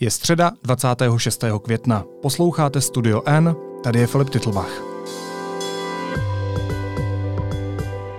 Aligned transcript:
Je 0.00 0.10
středa 0.10 0.52
26. 0.62 1.44
května. 1.62 2.04
Posloucháte 2.22 2.80
Studio 2.80 3.22
N, 3.26 3.56
tady 3.82 3.98
je 3.98 4.06
Filip 4.06 4.30
Titlbach. 4.30 4.82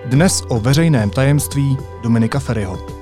Dnes 0.06 0.42
o 0.48 0.60
veřejném 0.60 1.10
tajemství 1.10 1.76
Dominika 2.02 2.38
Ferryho. 2.38 2.97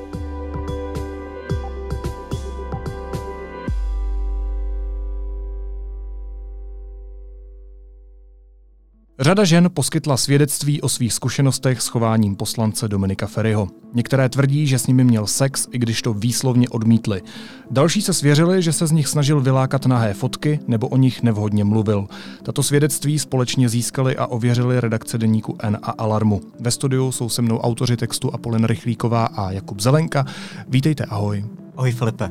Řada 9.27 9.45
žen 9.45 9.71
poskytla 9.75 10.17
svědectví 10.17 10.83
o 10.83 10.89
svých 10.89 11.13
zkušenostech 11.13 11.83
s 11.83 11.87
chováním 11.87 12.37
poslance 12.37 12.89
Dominika 12.89 13.27
Ferryho. 13.27 13.69
Některé 13.95 14.29
tvrdí, 14.29 14.67
že 14.67 14.79
s 14.79 14.87
nimi 14.87 15.05
měl 15.05 15.27
sex, 15.27 15.69
i 15.73 15.79
když 15.79 16.03
to 16.03 16.15
výslovně 16.15 16.69
odmítli. 16.69 17.23
Další 17.71 18.03
se 18.03 18.15
svěřili, 18.15 18.63
že 18.63 18.73
se 18.73 18.87
z 18.87 18.93
nich 18.93 19.09
snažil 19.09 19.41
vylákat 19.41 19.87
nahé 19.87 20.15
fotky 20.15 20.61
nebo 20.67 20.89
o 20.89 20.97
nich 20.97 21.23
nevhodně 21.23 21.65
mluvil. 21.65 22.07
Tato 22.43 22.63
svědectví 22.63 23.19
společně 23.19 23.69
získali 23.69 24.17
a 24.17 24.27
ověřili 24.27 24.81
redakce 24.81 25.19
deníku 25.19 25.57
N 25.63 25.79
a 25.83 25.91
Alarmu. 25.91 26.41
Ve 26.61 26.71
studiu 26.71 27.13
jsou 27.13 27.29
se 27.29 27.43
mnou 27.43 27.59
autoři 27.59 27.97
textu 27.97 28.35
Apolin 28.35 28.65
Rychlíková 28.65 29.27
a 29.27 29.51
Jakub 29.51 29.81
Zelenka. 29.81 30.27
Vítejte, 30.69 31.05
ahoj. 31.05 31.45
Ahoj 31.77 31.93
Filipe. 31.93 32.31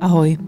Ahoj. 0.00 0.38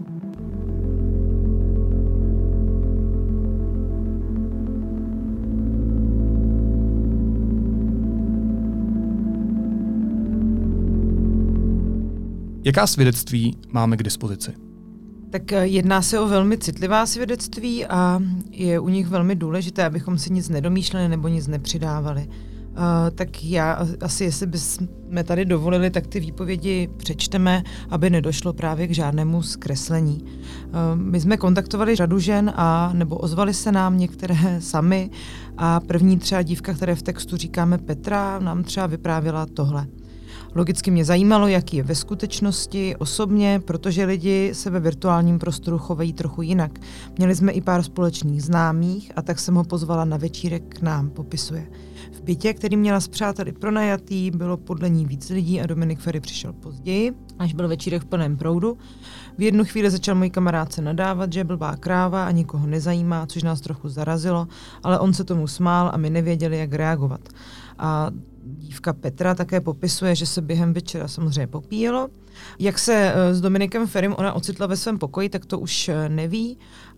Jaká 12.63 12.87
svědectví 12.87 13.57
máme 13.71 13.97
k 13.97 14.03
dispozici? 14.03 14.53
Tak 15.29 15.51
eh, 15.51 15.67
jedná 15.67 16.01
se 16.01 16.19
o 16.19 16.27
velmi 16.27 16.57
citlivá 16.57 17.05
svědectví 17.05 17.85
a 17.85 18.19
je 18.51 18.79
u 18.79 18.89
nich 18.89 19.07
velmi 19.07 19.35
důležité, 19.35 19.85
abychom 19.85 20.17
si 20.17 20.33
nic 20.33 20.49
nedomýšleli 20.49 21.09
nebo 21.09 21.27
nic 21.27 21.47
nepřidávali. 21.47 22.27
Uh, 22.71 22.77
tak 23.15 23.43
já 23.43 23.87
asi, 24.01 24.23
jestli 24.23 24.47
bychom 24.47 24.87
tady 25.23 25.45
dovolili, 25.45 25.89
tak 25.89 26.07
ty 26.07 26.19
výpovědi 26.19 26.89
přečteme, 26.97 27.63
aby 27.89 28.09
nedošlo 28.09 28.53
právě 28.53 28.87
k 28.87 28.93
žádnému 28.93 29.41
zkreslení. 29.41 30.23
Uh, 30.23 31.01
my 31.01 31.21
jsme 31.21 31.37
kontaktovali 31.37 31.95
řadu 31.95 32.19
žen 32.19 32.53
a 32.55 32.91
nebo 32.93 33.17
ozvali 33.17 33.53
se 33.53 33.71
nám 33.71 33.97
některé 33.97 34.35
sami 34.59 35.09
a 35.57 35.79
první 35.79 36.17
třeba 36.19 36.41
dívka, 36.41 36.73
které 36.73 36.95
v 36.95 37.03
textu 37.03 37.37
říkáme 37.37 37.77
Petra, 37.77 38.39
nám 38.39 38.63
třeba 38.63 38.87
vyprávěla 38.87 39.45
tohle. 39.45 39.87
Logicky 40.55 40.91
mě 40.91 41.05
zajímalo, 41.05 41.47
jaký 41.47 41.77
je 41.77 41.83
ve 41.83 41.95
skutečnosti 41.95 42.95
osobně, 42.95 43.61
protože 43.65 44.05
lidi 44.05 44.49
se 44.53 44.69
ve 44.69 44.79
virtuálním 44.79 45.39
prostoru 45.39 45.77
chovají 45.77 46.13
trochu 46.13 46.41
jinak. 46.41 46.79
Měli 47.17 47.35
jsme 47.35 47.51
i 47.51 47.61
pár 47.61 47.83
společných 47.83 48.43
známých 48.43 49.11
a 49.15 49.21
tak 49.21 49.39
jsem 49.39 49.55
ho 49.55 49.63
pozvala 49.63 50.05
na 50.05 50.17
večírek 50.17 50.63
k 50.67 50.81
nám, 50.81 51.09
popisuje. 51.09 51.67
V 52.11 52.21
bytě, 52.21 52.53
který 52.53 52.77
měla 52.77 52.99
s 52.99 53.07
přáteli 53.07 53.51
pronajatý, 53.51 54.31
bylo 54.31 54.57
podle 54.57 54.89
ní 54.89 55.05
víc 55.05 55.29
lidí 55.29 55.61
a 55.61 55.65
Dominik 55.65 55.99
Ferry 55.99 56.19
přišel 56.19 56.53
později, 56.53 57.11
až 57.39 57.53
byl 57.53 57.67
večírek 57.67 58.01
v 58.01 58.05
plném 58.05 58.37
proudu. 58.37 58.77
V 59.37 59.41
jednu 59.41 59.65
chvíli 59.65 59.91
začal 59.91 60.15
můj 60.15 60.29
kamarád 60.29 60.73
se 60.73 60.81
nadávat, 60.81 61.33
že 61.33 61.39
je 61.39 61.43
blbá 61.43 61.75
kráva 61.75 62.25
a 62.25 62.31
nikoho 62.31 62.67
nezajímá, 62.67 63.25
což 63.25 63.43
nás 63.43 63.61
trochu 63.61 63.89
zarazilo, 63.89 64.47
ale 64.83 64.99
on 64.99 65.13
se 65.13 65.23
tomu 65.23 65.47
smál 65.47 65.91
a 65.93 65.97
my 65.97 66.09
nevěděli, 66.09 66.57
jak 66.57 66.73
reagovat. 66.73 67.29
A 67.77 68.11
dívka 68.43 68.93
Petra 68.93 69.35
také 69.35 69.61
popisuje, 69.61 70.15
že 70.15 70.25
se 70.25 70.41
během 70.41 70.73
večera 70.73 71.07
samozřejmě 71.07 71.47
popíjelo. 71.47 72.09
Jak 72.59 72.79
se 72.79 73.13
eh, 73.15 73.33
s 73.33 73.41
Dominikem 73.41 73.87
Ferim 73.87 74.15
ona 74.17 74.33
ocitla 74.33 74.67
ve 74.67 74.77
svém 74.77 74.97
pokoji, 74.97 75.29
tak 75.29 75.45
to 75.45 75.59
už 75.59 75.89
eh, 75.89 76.09
neví, 76.09 76.57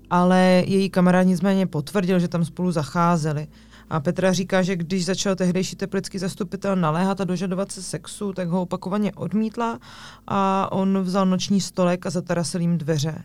ale 0.10 0.64
její 0.66 0.90
kamarád 0.90 1.28
nicméně 1.28 1.68
potvrdil, 1.68 2.20
že 2.20 2.28
tam 2.28 2.46
spolu 2.46 2.72
zacházeli. 2.72 3.48
A 3.90 4.00
Petra 4.00 4.34
říká, 4.34 4.62
že 4.62 4.76
když 4.76 5.06
začal 5.06 5.36
tehdejší 5.36 5.76
teplický 5.76 6.20
zastupitel 6.20 6.76
naléhat 6.76 7.22
a 7.22 7.24
dožadovat 7.24 7.72
se 7.72 7.84
sexu, 7.84 8.34
tak 8.34 8.48
ho 8.48 8.62
opakovaně 8.62 9.12
odmítla 9.12 9.80
a 10.28 10.72
on 10.72 11.02
vzal 11.02 11.26
noční 11.26 11.62
stolek 11.62 12.06
a 12.06 12.09
zatarasil 12.09 12.62
jim 12.62 12.78
dveře 12.78 13.24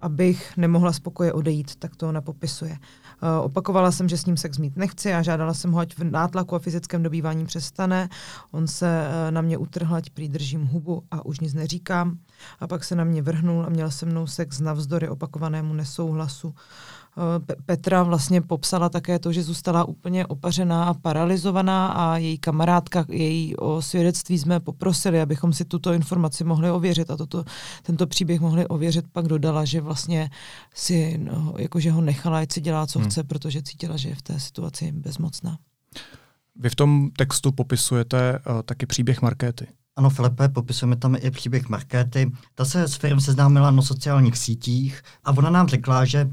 abych 0.00 0.56
nemohla 0.56 0.92
spokoje 0.92 1.32
odejít, 1.32 1.76
tak 1.76 1.96
to 1.96 2.08
ona 2.08 2.20
popisuje. 2.20 2.72
Uh, 2.72 3.44
opakovala 3.44 3.92
jsem, 3.92 4.08
že 4.08 4.16
s 4.16 4.26
ním 4.26 4.36
sex 4.36 4.58
mít 4.58 4.76
nechci 4.76 5.14
a 5.14 5.22
žádala 5.22 5.54
jsem 5.54 5.72
ho, 5.72 5.78
ať 5.78 5.98
v 5.98 6.04
nátlaku 6.04 6.54
a 6.54 6.58
fyzickém 6.58 7.02
dobývání 7.02 7.46
přestane. 7.46 8.08
On 8.50 8.66
se 8.66 9.08
uh, 9.08 9.30
na 9.30 9.40
mě 9.40 9.58
utrhl, 9.58 9.94
ať 9.94 10.10
prý 10.10 10.28
držím 10.28 10.66
hubu 10.66 11.02
a 11.10 11.26
už 11.26 11.40
nic 11.40 11.54
neříkám. 11.54 12.18
A 12.60 12.66
pak 12.66 12.84
se 12.84 12.94
na 12.94 13.04
mě 13.04 13.22
vrhnul 13.22 13.64
a 13.66 13.68
měl 13.68 13.90
se 13.90 14.06
mnou 14.06 14.26
sex 14.26 14.60
navzdory 14.60 15.08
opakovanému 15.08 15.74
nesouhlasu. 15.74 16.54
Eh, 17.18 17.54
Petra 17.66 18.02
vlastně 18.02 18.40
popsala 18.40 18.88
také 18.88 19.18
to, 19.18 19.32
že 19.32 19.42
zůstala 19.42 19.84
úplně 19.84 20.26
opařená 20.26 20.84
a 20.84 20.94
paralizovaná 20.94 21.86
a 21.86 22.16
její 22.16 22.38
kamarádka, 22.38 23.04
její 23.08 23.56
o 23.56 23.82
svědectví 23.82 24.38
jsme 24.38 24.60
poprosili, 24.60 25.20
abychom 25.20 25.52
si 25.52 25.64
tuto 25.64 25.92
informaci 25.92 26.44
mohli 26.44 26.70
ověřit 26.70 27.10
a 27.10 27.16
toto, 27.16 27.44
tento 27.82 28.06
příběh 28.06 28.40
mohli 28.40 28.66
ověřit, 28.66 29.04
pak 29.12 29.26
dodala, 29.26 29.64
že 29.64 29.80
vlastně 29.80 30.30
si, 30.74 31.18
no, 31.18 31.54
jakože 31.58 31.90
ho 31.90 32.00
nechala, 32.00 32.38
ať 32.38 32.52
si 32.52 32.60
dělá, 32.60 32.86
co 32.86 32.98
hmm. 32.98 33.08
chce, 33.08 33.24
protože 33.24 33.62
cítila, 33.62 33.96
že 33.96 34.08
je 34.08 34.14
v 34.14 34.22
té 34.22 34.40
situaci 34.40 34.92
bezmocná. 34.92 35.58
Vy 36.56 36.70
v 36.70 36.74
tom 36.74 37.10
textu 37.16 37.52
popisujete 37.52 38.38
uh, 38.38 38.62
taky 38.62 38.86
příběh 38.86 39.22
Markéty. 39.22 39.66
Ano, 39.96 40.10
Filipe, 40.10 40.48
popisujeme 40.48 40.96
tam 40.96 41.16
i 41.20 41.30
příběh 41.30 41.68
Markéty. 41.68 42.30
Ta 42.54 42.64
se 42.64 42.88
s 42.88 42.94
firm 42.94 43.20
seznámila 43.20 43.70
na 43.70 43.82
sociálních 43.82 44.36
sítích 44.36 45.02
a 45.24 45.32
ona 45.32 45.50
nám 45.50 45.68
řekla, 45.68 46.04
že 46.04 46.30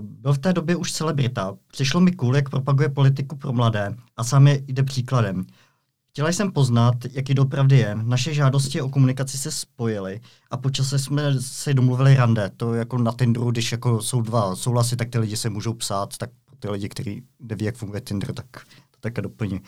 byl 0.00 0.32
v 0.32 0.38
té 0.38 0.52
době 0.52 0.76
už 0.76 0.92
celebrita. 0.92 1.56
Přišlo 1.72 2.00
mi 2.00 2.12
cool, 2.12 2.36
jak 2.36 2.48
propaguje 2.48 2.88
politiku 2.88 3.36
pro 3.36 3.52
mladé 3.52 3.96
a 4.16 4.24
sám 4.24 4.46
je 4.46 4.62
jde 4.66 4.82
příkladem. 4.82 5.46
Chtěla 6.10 6.28
jsem 6.28 6.52
poznat, 6.52 6.94
jaký 7.12 7.34
dopravdy 7.34 7.78
je. 7.78 7.94
Naše 8.02 8.34
žádosti 8.34 8.80
o 8.80 8.88
komunikaci 8.88 9.38
se 9.38 9.50
spojily 9.50 10.20
a 10.50 10.56
po 10.56 10.70
čase 10.70 10.98
jsme 10.98 11.40
se 11.40 11.74
domluvili 11.74 12.14
rande. 12.14 12.50
To 12.56 12.74
jako 12.74 12.98
na 12.98 13.12
Tinderu, 13.12 13.50
když 13.50 13.72
jako 13.72 14.02
jsou 14.02 14.20
dva 14.20 14.56
souhlasy, 14.56 14.96
tak 14.96 15.08
ty 15.08 15.18
lidi 15.18 15.36
se 15.36 15.50
můžou 15.50 15.74
psát, 15.74 16.16
tak 16.16 16.30
ty 16.58 16.68
lidi, 16.68 16.88
kteří 16.88 17.22
neví, 17.40 17.64
jak 17.64 17.76
funguje 17.76 18.00
Tinder, 18.00 18.32
tak 18.32 18.46
to 18.90 19.00
také 19.00 19.22
doplní. 19.22 19.60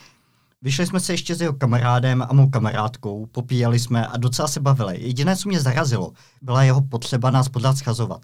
Vyšli 0.62 0.86
jsme 0.86 1.00
se 1.00 1.12
ještě 1.12 1.34
s 1.34 1.40
jeho 1.40 1.52
kamarádem 1.52 2.22
a 2.28 2.32
mou 2.32 2.50
kamarádkou, 2.50 3.26
popíjeli 3.26 3.78
jsme 3.78 4.06
a 4.06 4.16
docela 4.16 4.48
se 4.48 4.60
bavili. 4.60 4.98
Jediné, 5.00 5.36
co 5.36 5.48
mě 5.48 5.60
zarazilo, 5.60 6.12
byla 6.42 6.62
jeho 6.62 6.80
potřeba 6.80 7.30
nás 7.30 7.48
pořád 7.48 7.76
schazovat. 7.76 8.20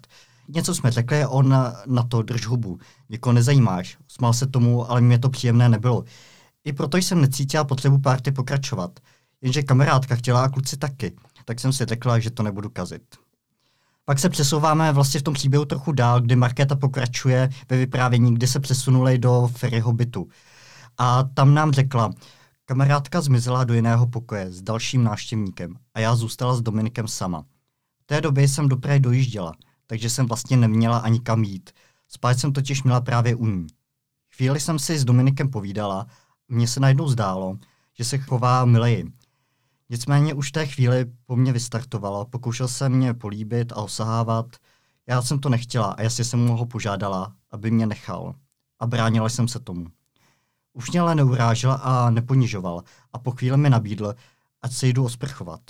Něco 0.47 0.75
jsme 0.75 0.91
řekli, 0.91 1.25
on 1.25 1.55
na 1.85 2.03
to 2.03 2.21
drž 2.21 2.45
hubu. 2.45 2.79
Někoho 3.09 3.33
nezajímáš. 3.33 3.97
Smál 4.07 4.33
se 4.33 4.47
tomu, 4.47 4.91
ale 4.91 5.01
mě 5.01 5.19
to 5.19 5.29
příjemné 5.29 5.69
nebylo. 5.69 6.03
I 6.63 6.73
proto 6.73 6.97
jsem 6.97 7.21
necítila 7.21 7.63
potřebu 7.63 7.99
párty 7.99 8.31
pokračovat. 8.31 8.99
Jenže 9.41 9.63
kamarádka 9.63 10.15
chtěla 10.15 10.43
a 10.43 10.49
kluci 10.49 10.77
taky. 10.77 11.15
Tak 11.45 11.59
jsem 11.59 11.73
si 11.73 11.85
řekla, 11.85 12.19
že 12.19 12.31
to 12.31 12.43
nebudu 12.43 12.69
kazit. 12.69 13.03
Pak 14.05 14.19
se 14.19 14.29
přesouváme 14.29 14.91
vlastně 14.91 15.19
v 15.19 15.23
tom 15.23 15.33
příběhu 15.33 15.65
trochu 15.65 15.91
dál, 15.91 16.21
kdy 16.21 16.35
Markéta 16.35 16.75
pokračuje 16.75 17.49
ve 17.69 17.77
vyprávění, 17.77 18.33
kdy 18.33 18.47
se 18.47 18.59
přesunuli 18.59 19.17
do 19.17 19.49
Ferryho 19.53 19.93
bytu. 19.93 20.27
A 20.97 21.23
tam 21.23 21.53
nám 21.53 21.71
řekla, 21.71 22.13
kamarádka 22.65 23.21
zmizela 23.21 23.63
do 23.63 23.73
jiného 23.73 24.07
pokoje 24.07 24.51
s 24.51 24.61
dalším 24.61 25.03
návštěvníkem 25.03 25.75
a 25.93 25.99
já 25.99 26.15
zůstala 26.15 26.55
s 26.55 26.61
Dominikem 26.61 27.07
sama. 27.07 27.41
V 28.01 28.05
té 28.05 28.21
době 28.21 28.47
jsem 28.47 28.69
do 28.69 28.77
Prahy 28.77 28.99
dojížděla 28.99 29.53
takže 29.87 30.09
jsem 30.09 30.25
vlastně 30.25 30.57
neměla 30.57 30.97
ani 30.97 31.19
kam 31.19 31.43
jít. 31.43 31.69
Spát 32.07 32.39
jsem 32.39 32.53
totiž 32.53 32.83
měla 32.83 33.01
právě 33.01 33.35
u 33.35 33.45
ní. 33.45 33.67
Chvíli 34.35 34.59
jsem 34.59 34.79
si 34.79 34.99
s 34.99 35.05
Dominikem 35.05 35.49
povídala, 35.49 36.07
mně 36.47 36.67
se 36.67 36.79
najednou 36.79 37.07
zdálo, 37.07 37.57
že 37.93 38.03
se 38.03 38.17
chová 38.17 38.65
mileji. 38.65 39.11
Nicméně 39.89 40.33
už 40.33 40.51
té 40.51 40.65
chvíli 40.65 41.05
po 41.25 41.35
mně 41.35 41.53
vystartovalo, 41.53 42.25
pokoušel 42.25 42.67
se 42.67 42.89
mě 42.89 43.13
políbit 43.13 43.71
a 43.71 43.75
osahávat. 43.75 44.55
Já 45.07 45.21
jsem 45.21 45.39
to 45.39 45.49
nechtěla 45.49 45.85
a 45.85 46.01
jasně 46.01 46.23
jsem 46.23 46.39
mu 46.39 46.57
ho 46.57 46.65
požádala, 46.65 47.35
aby 47.51 47.71
mě 47.71 47.87
nechal. 47.87 48.35
A 48.79 48.87
bránila 48.87 49.29
jsem 49.29 49.47
se 49.47 49.59
tomu. 49.59 49.87
Už 50.73 50.91
mě 50.91 50.99
ale 50.99 51.15
neurážel 51.15 51.79
a 51.81 52.09
neponižoval 52.09 52.83
a 53.13 53.19
po 53.19 53.31
chvíli 53.31 53.57
mi 53.57 53.69
nabídl, 53.69 54.15
ať 54.61 54.73
se 54.73 54.87
jdu 54.87 55.05
osprchovat. 55.05 55.61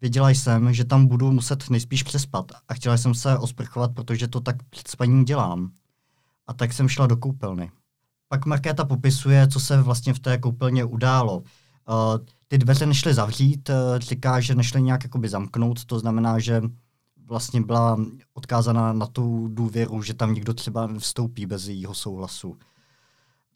Věděla 0.00 0.30
jsem, 0.30 0.74
že 0.74 0.84
tam 0.84 1.06
budu 1.06 1.32
muset 1.32 1.70
nejspíš 1.70 2.02
přespat 2.02 2.52
a 2.68 2.74
chtěla 2.74 2.96
jsem 2.96 3.14
se 3.14 3.38
osprchovat, 3.38 3.94
protože 3.94 4.28
to 4.28 4.40
tak 4.40 4.62
před 4.62 4.88
spaním 4.88 5.24
dělám. 5.24 5.70
A 6.46 6.52
tak 6.52 6.72
jsem 6.72 6.88
šla 6.88 7.06
do 7.06 7.16
koupelny. 7.16 7.70
Pak 8.28 8.46
Markéta 8.46 8.84
popisuje, 8.84 9.48
co 9.48 9.60
se 9.60 9.82
vlastně 9.82 10.14
v 10.14 10.18
té 10.18 10.38
koupelně 10.38 10.84
událo. 10.84 11.38
Uh, 11.38 11.44
ty 12.48 12.58
dveře 12.58 12.86
nešly 12.86 13.14
zavřít, 13.14 13.68
uh, 13.68 13.98
říká, 13.98 14.40
že 14.40 14.54
nešly 14.54 14.82
nějak 14.82 15.04
jakoby 15.04 15.28
zamknout, 15.28 15.84
to 15.84 15.98
znamená, 15.98 16.38
že 16.38 16.62
vlastně 17.26 17.60
byla 17.60 17.98
odkázaná 18.34 18.92
na 18.92 19.06
tu 19.06 19.48
důvěru, 19.48 20.02
že 20.02 20.14
tam 20.14 20.34
někdo 20.34 20.54
třeba 20.54 20.88
vstoupí 20.98 21.46
bez 21.46 21.68
jejího 21.68 21.94
souhlasu. 21.94 22.56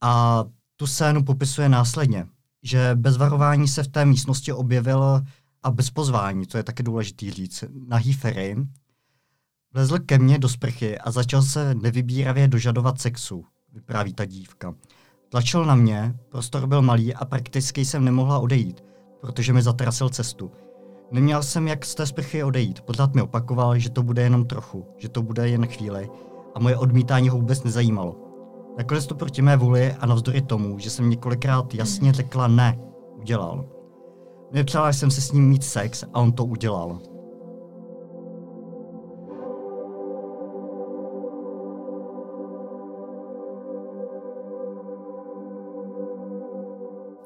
A 0.01 0.45
tu 0.77 0.87
scénu 0.87 1.23
popisuje 1.25 1.69
následně, 1.69 2.27
že 2.63 2.91
bez 2.95 3.17
varování 3.17 3.69
se 3.69 3.83
v 3.83 3.89
té 3.89 4.05
místnosti 4.05 4.53
objevil 4.53 5.23
a 5.65 5.71
bez 5.71 5.91
pozvání, 5.91 6.47
to 6.47 6.57
je 6.57 6.63
taky 6.63 6.83
důležitý 6.83 7.31
říct, 7.31 7.65
na 7.89 8.01
Ferry. 8.19 8.57
Vlezl 9.75 9.99
ke 9.99 10.19
mně 10.19 10.39
do 10.39 10.49
sprchy 10.49 10.99
a 10.99 11.11
začal 11.11 11.43
se 11.43 11.75
nevybíravě 11.75 12.49
dožadovat 12.49 13.01
sexu, 13.01 13.45
vypráví 13.73 14.15
ta 14.15 14.25
dívka. 14.25 14.75
Tlačil 15.29 15.65
na 15.65 15.75
mě, 15.75 16.15
prostor 16.29 16.67
byl 16.67 16.83
malý 16.83 17.15
a 17.15 17.25
prakticky 17.25 17.85
jsem 17.85 18.05
nemohla 18.05 18.39
odejít, 18.39 18.85
protože 19.21 19.53
mi 19.53 19.63
zatrasil 19.63 20.09
cestu. 20.09 20.53
Neměl 21.13 21.43
jsem 21.43 21.69
jak 21.69 21.85
z 21.85 21.95
té 21.95 22.07
sprchy 22.07 22.45
odejít, 22.45 22.81
pořád 22.81 23.15
mi 23.15 23.23
opakoval, 23.23 23.79
že 23.79 23.91
to 23.91 24.03
bude 24.03 24.23
jenom 24.23 24.47
trochu, 24.47 24.87
že 24.99 25.09
to 25.09 25.23
bude 25.23 25.49
jen 25.49 25.67
chvíli 25.67 26.09
a 26.55 26.59
moje 26.59 26.77
odmítání 26.77 27.29
ho 27.29 27.39
vůbec 27.39 27.65
nezajímalo. 27.65 28.17
Nakonec 28.79 29.07
to 29.07 29.15
proti 29.15 29.43
mé 29.43 29.57
vůli 29.57 29.93
a 29.93 30.07
navzdory 30.07 30.43
tomu, 30.43 30.79
že 30.79 30.91
jsem 30.91 31.11
několikrát 31.11 31.75
jasně 31.75 32.13
řekla 32.13 32.49
ne, 32.49 32.79
udělal. 33.17 33.74
Nepřála 34.55 34.93
jsem 34.93 35.11
se 35.11 35.21
s 35.21 35.33
ním 35.33 35.49
mít 35.49 35.65
sex 35.65 36.05
a 36.13 36.21
on 36.21 36.33
to 36.33 36.45
udělal. 36.45 36.99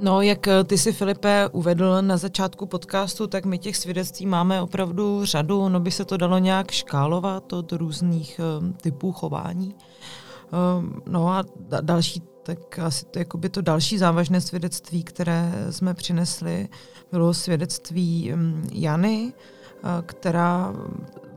No, 0.00 0.22
jak 0.22 0.48
eh, 0.48 0.64
ty 0.64 0.78
si, 0.78 0.92
Filipe, 0.92 1.48
uvedl 1.52 2.02
na 2.02 2.16
začátku 2.16 2.66
podcastu, 2.66 3.26
tak 3.26 3.44
my 3.44 3.58
těch 3.58 3.76
svědectví 3.76 4.26
máme 4.26 4.62
opravdu 4.62 5.24
řadu, 5.24 5.68
no 5.68 5.80
by 5.80 5.90
se 5.90 6.04
to 6.04 6.16
dalo 6.16 6.38
nějak 6.38 6.70
škálovat 6.70 7.52
od 7.52 7.72
různých 7.72 8.40
um, 8.60 8.72
typů 8.72 9.12
chování. 9.12 9.74
Um, 10.78 11.02
no 11.08 11.28
a 11.28 11.42
da- 11.42 11.82
další, 11.82 12.22
tak 12.42 12.78
asi 12.78 13.04
to, 13.06 13.18
jakoby 13.18 13.48
to 13.48 13.60
další 13.60 13.98
závažné 13.98 14.40
svědectví, 14.40 15.02
které 15.04 15.52
jsme 15.70 15.94
přinesli, 15.94 16.68
bylo 17.12 17.34
svědectví 17.34 18.32
um, 18.32 18.62
Jany, 18.72 19.32
uh, 19.84 19.90
která 20.06 20.74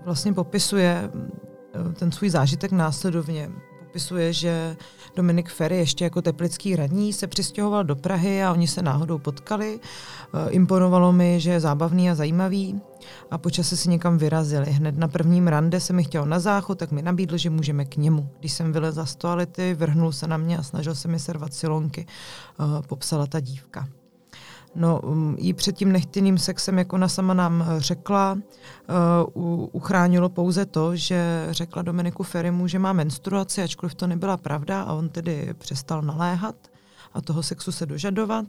vlastně 0.06 0.34
popisuje 0.34 1.12
uh, 1.14 1.94
ten 1.94 2.12
svůj 2.12 2.30
zážitek 2.30 2.72
následovně 2.72 3.52
popisuje, 3.92 4.34
že 4.34 4.78
Dominik 5.16 5.50
Ferry 5.50 5.78
ještě 5.78 6.04
jako 6.04 6.22
teplický 6.22 6.76
radní 6.76 7.14
se 7.14 7.28
přistěhoval 7.28 7.84
do 7.84 7.96
Prahy 7.96 8.44
a 8.44 8.52
oni 8.52 8.68
se 8.68 8.82
náhodou 8.82 9.18
potkali. 9.18 9.80
Eh, 9.80 10.50
imponovalo 10.50 11.12
mi, 11.12 11.40
že 11.40 11.52
je 11.52 11.60
zábavný 11.60 12.10
a 12.10 12.16
zajímavý 12.16 12.82
a 13.32 13.38
počase 13.38 13.78
si 13.78 13.90
někam 13.90 14.18
vyrazili. 14.18 14.72
Hned 14.72 14.98
na 14.98 15.08
prvním 15.08 15.48
rande 15.48 15.80
se 15.80 15.94
mi 15.94 16.04
chtěl 16.04 16.26
na 16.26 16.40
záchod, 16.40 16.80
tak 16.80 16.92
mi 16.92 17.02
nabídl, 17.02 17.38
že 17.38 17.50
můžeme 17.50 17.86
k 17.86 17.98
němu. 17.98 18.30
Když 18.40 18.54
jsem 18.54 18.72
vylezla 18.72 19.06
z 19.06 19.16
toalety, 19.16 19.74
vrhnul 19.74 20.12
se 20.12 20.28
na 20.28 20.38
mě 20.38 20.58
a 20.58 20.64
snažil 20.64 20.96
se 20.96 21.08
mi 21.08 21.20
servat 21.20 21.54
silonky, 21.54 22.06
eh, 22.08 22.88
popsala 22.88 23.28
ta 23.28 23.40
dívka. 23.40 23.88
No, 24.76 25.02
jí 25.38 25.54
před 25.54 25.78
tím 25.78 25.92
nechtěným 25.92 26.38
sexem, 26.38 26.78
jak 26.78 26.94
ona 26.94 27.08
sama 27.08 27.34
nám 27.34 27.62
eh, 27.62 27.80
řekla, 27.80 28.38
uh, 29.34 29.68
uchránilo 29.72 30.30
pouze 30.30 30.66
to, 30.66 30.96
že 30.96 31.48
řekla 31.50 31.82
Dominiku 31.82 32.24
Ferimu, 32.24 32.68
že 32.68 32.80
má 32.80 32.94
menstruaci, 32.94 33.64
ačkoliv 33.64 33.96
to 33.96 34.08
nebyla 34.08 34.38
pravda 34.38 34.82
a 34.82 34.94
on 34.94 35.10
tedy 35.10 35.54
přestal 35.58 36.02
naléhat 36.02 36.56
a 37.14 37.22
toho 37.22 37.44
sexu 37.44 37.72
se 37.72 37.86
dožadovat. 37.86 38.46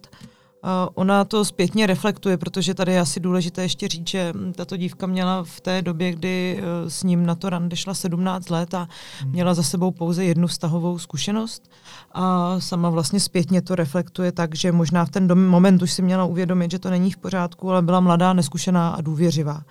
Ona 0.94 1.24
to 1.24 1.44
zpětně 1.44 1.86
reflektuje, 1.86 2.36
protože 2.36 2.74
tady 2.74 2.92
je 2.92 3.00
asi 3.00 3.20
důležité 3.20 3.62
ještě 3.62 3.88
říct, 3.88 4.08
že 4.08 4.32
tato 4.56 4.76
dívka 4.76 5.06
měla 5.06 5.44
v 5.44 5.60
té 5.60 5.82
době, 5.82 6.12
kdy 6.12 6.60
e, 6.62 6.90
s 6.90 7.02
ním 7.02 7.26
na 7.26 7.34
to 7.34 7.50
rande 7.50 7.76
šla 7.76 7.94
17 7.94 8.50
let 8.50 8.74
a 8.74 8.88
hmm. 9.20 9.32
měla 9.32 9.54
za 9.54 9.62
sebou 9.62 9.90
pouze 9.90 10.24
jednu 10.24 10.46
vztahovou 10.46 10.98
zkušenost 10.98 11.70
a 12.12 12.56
sama 12.60 12.90
vlastně 12.90 13.20
zpětně 13.20 13.62
to 13.62 13.74
reflektuje 13.74 14.32
tak, 14.32 14.54
že 14.54 14.72
možná 14.72 15.04
v 15.04 15.10
ten 15.10 15.48
moment 15.48 15.82
už 15.82 15.92
si 15.92 16.02
měla 16.02 16.24
uvědomit, 16.24 16.70
že 16.70 16.78
to 16.78 16.90
není 16.90 17.10
v 17.10 17.16
pořádku, 17.16 17.70
ale 17.70 17.82
byla 17.82 18.00
mladá, 18.00 18.32
neskušená 18.32 18.90
a 18.90 19.00
důvěřivá. 19.00 19.62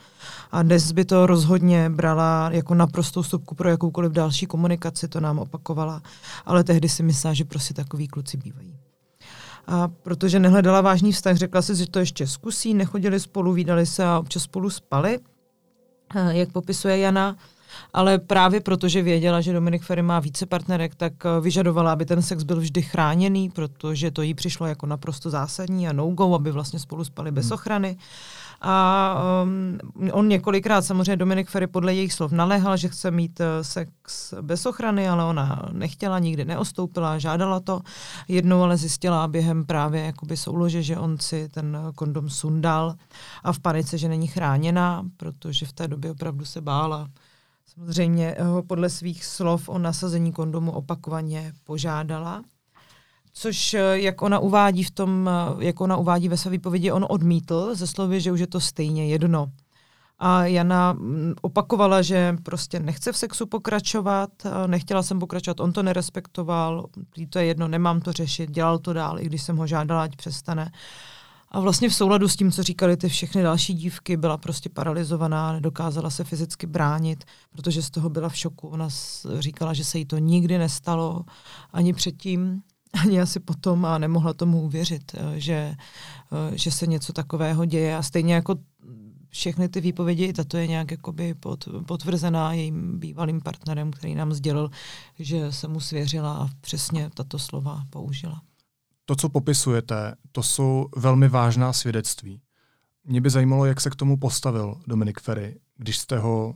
A 0.51 0.63
dnes 0.63 0.91
by 0.91 1.05
to 1.05 1.25
rozhodně 1.25 1.89
brala 1.89 2.49
jako 2.51 2.75
naprostou 2.75 3.23
stupku 3.23 3.55
pro 3.55 3.69
jakoukoliv 3.69 4.11
další 4.11 4.45
komunikaci, 4.45 5.07
to 5.07 5.19
nám 5.19 5.39
opakovala. 5.39 6.01
Ale 6.45 6.63
tehdy 6.63 6.89
si 6.89 7.03
myslela, 7.03 7.33
že 7.33 7.45
prostě 7.45 7.73
takový 7.73 8.07
kluci 8.07 8.37
bývají. 8.37 8.90
A 9.67 9.87
protože 9.87 10.39
nehledala 10.39 10.81
vážný 10.81 11.11
vztah, 11.11 11.35
řekla 11.37 11.61
si, 11.61 11.75
že 11.75 11.89
to 11.89 11.99
ještě 11.99 12.27
zkusí, 12.27 12.73
nechodili 12.73 13.19
spolu, 13.19 13.53
výdali 13.53 13.85
se 13.85 14.03
a 14.03 14.19
občas 14.19 14.43
spolu 14.43 14.69
spali, 14.69 15.19
jak 16.29 16.51
popisuje 16.51 16.97
Jana. 16.97 17.37
Ale 17.93 18.19
právě 18.19 18.61
protože 18.61 19.01
věděla, 19.01 19.41
že 19.41 19.53
Dominik 19.53 19.83
Ferry 19.83 20.01
má 20.01 20.19
více 20.19 20.45
partnerek, 20.45 20.95
tak 20.95 21.13
vyžadovala, 21.41 21.93
aby 21.93 22.05
ten 22.05 22.21
sex 22.21 22.43
byl 22.43 22.59
vždy 22.59 22.81
chráněný, 22.81 23.49
protože 23.49 24.11
to 24.11 24.21
jí 24.21 24.33
přišlo 24.33 24.67
jako 24.67 24.85
naprosto 24.85 25.29
zásadní 25.29 25.87
a 25.87 25.93
no-go, 25.93 26.35
aby 26.35 26.51
vlastně 26.51 26.79
spolu 26.79 27.03
spali 27.03 27.31
bez 27.31 27.45
hmm. 27.45 27.53
ochrany. 27.53 27.97
A 28.61 29.15
um, 29.43 29.77
on 30.11 30.27
několikrát, 30.27 30.81
samozřejmě 30.81 31.17
Dominik 31.17 31.49
Ferry 31.49 31.67
podle 31.67 31.93
jejich 31.93 32.13
slov 32.13 32.31
naléhal, 32.31 32.77
že 32.77 32.89
chce 32.89 33.11
mít 33.11 33.39
uh, 33.39 33.45
sex 33.61 34.33
bez 34.41 34.65
ochrany, 34.65 35.09
ale 35.09 35.23
ona 35.23 35.69
nechtěla, 35.71 36.19
nikdy 36.19 36.45
neostoupila, 36.45 37.17
žádala 37.17 37.59
to. 37.59 37.81
Jednou 38.27 38.61
ale 38.61 38.77
zjistila 38.77 39.27
během 39.27 39.65
právě 39.65 40.01
jakoby 40.01 40.37
soulože, 40.37 40.83
že 40.83 40.97
on 40.97 41.17
si 41.17 41.49
ten 41.49 41.77
kondom 41.95 42.29
sundal 42.29 42.95
a 43.43 43.53
v 43.53 43.59
panice, 43.59 43.97
že 43.97 44.09
není 44.09 44.27
chráněna, 44.27 45.03
protože 45.17 45.65
v 45.65 45.73
té 45.73 45.87
době 45.87 46.11
opravdu 46.11 46.45
se 46.45 46.61
bála. 46.61 47.07
Samozřejmě 47.75 48.35
uh, 48.35 48.61
podle 48.61 48.89
svých 48.89 49.25
slov 49.25 49.69
o 49.69 49.77
nasazení 49.77 50.31
kondomu 50.31 50.71
opakovaně 50.71 51.53
požádala. 51.63 52.43
Což, 53.33 53.73
eh, 53.73 53.99
jak 53.99 54.21
ona 54.21 54.39
uvádí 54.39 54.83
v 54.83 54.91
tom, 54.91 55.29
eh, 55.29 55.65
jak 55.65 55.81
ona 55.81 55.97
uvádí 55.97 56.29
ve 56.29 56.37
své 56.37 56.51
výpovědi, 56.51 56.91
on 56.91 57.05
odmítl 57.09 57.75
ze 57.75 57.87
slovy, 57.87 58.21
že 58.21 58.31
už 58.31 58.39
je 58.39 58.47
to 58.47 58.59
stejně 58.59 59.07
jedno. 59.07 59.51
A 60.19 60.45
Jana 60.45 60.93
mm, 60.93 61.33
opakovala, 61.41 62.01
že 62.01 62.37
prostě 62.43 62.79
nechce 62.79 63.11
v 63.11 63.17
sexu 63.17 63.45
pokračovat, 63.45 64.29
nechtěla 64.67 65.03
jsem 65.03 65.19
pokračovat, 65.19 65.59
on 65.59 65.73
to 65.73 65.83
nerespektoval, 65.83 66.85
to 67.29 67.39
je 67.39 67.45
jedno, 67.45 67.67
nemám 67.67 68.01
to 68.01 68.11
řešit, 68.11 68.51
dělal 68.51 68.79
to 68.79 68.93
dál, 68.93 69.19
i 69.19 69.25
když 69.25 69.41
jsem 69.41 69.57
ho 69.57 69.67
žádala, 69.67 70.03
ať 70.03 70.15
přestane. 70.15 70.71
A 71.51 71.59
vlastně 71.59 71.89
v 71.89 71.95
souladu 71.95 72.27
s 72.27 72.35
tím, 72.35 72.51
co 72.51 72.63
říkali 72.63 72.97
ty 72.97 73.09
všechny 73.09 73.43
další 73.43 73.73
dívky, 73.73 74.17
byla 74.17 74.37
prostě 74.37 74.69
paralizovaná, 74.69 75.53
nedokázala 75.53 76.09
se 76.09 76.23
fyzicky 76.23 76.67
bránit, 76.67 77.23
protože 77.51 77.81
z 77.81 77.89
toho 77.89 78.09
byla 78.09 78.29
v 78.29 78.37
šoku. 78.37 78.67
Ona 78.67 78.89
říkala, 79.39 79.73
že 79.73 79.83
se 79.83 79.97
jí 79.97 80.05
to 80.05 80.17
nikdy 80.17 80.57
nestalo 80.57 81.25
ani 81.73 81.93
předtím 81.93 82.61
ani 83.01 83.21
asi 83.21 83.39
potom 83.39 83.85
a 83.85 83.97
nemohla 83.97 84.33
tomu 84.33 84.61
uvěřit, 84.61 85.11
eh, 85.13 85.39
že, 85.39 85.53
eh, 85.53 86.57
že 86.57 86.71
se 86.71 86.87
něco 86.87 87.13
takového 87.13 87.65
děje 87.65 87.97
a 87.97 88.03
stejně 88.03 88.33
jako 88.33 88.55
všechny 89.29 89.69
ty 89.69 89.81
výpovědi, 89.81 90.33
tato 90.33 90.57
je 90.57 90.67
nějak 90.67 90.91
jakoby 90.91 91.33
pod, 91.33 91.67
potvrzená 91.85 92.53
jejím 92.53 92.99
bývalým 92.99 93.41
partnerem, 93.41 93.91
který 93.91 94.15
nám 94.15 94.33
sdělil, 94.33 94.69
že 95.19 95.51
se 95.51 95.67
mu 95.67 95.79
svěřila 95.79 96.33
a 96.33 96.49
přesně 96.61 97.09
tato 97.13 97.39
slova 97.39 97.83
použila. 97.89 98.41
To, 99.11 99.15
co 99.15 99.29
popisujete, 99.29 100.15
to 100.31 100.43
jsou 100.43 100.87
velmi 100.95 101.27
vážná 101.27 101.73
svědectví. 101.73 102.41
Mě 103.03 103.21
by 103.21 103.29
zajímalo, 103.29 103.65
jak 103.65 103.81
se 103.81 103.89
k 103.89 103.95
tomu 103.95 104.17
postavil 104.17 104.75
Dominik 104.87 105.19
Ferry, 105.19 105.59
když 105.77 105.97
jste 105.97 106.17
ho 106.17 106.53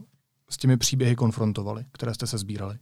s 0.50 0.56
těmi 0.56 0.76
příběhy 0.76 1.16
konfrontovali, 1.16 1.84
které 1.92 2.14
jste 2.14 2.26
se 2.26 2.38
sbírali. 2.38 2.78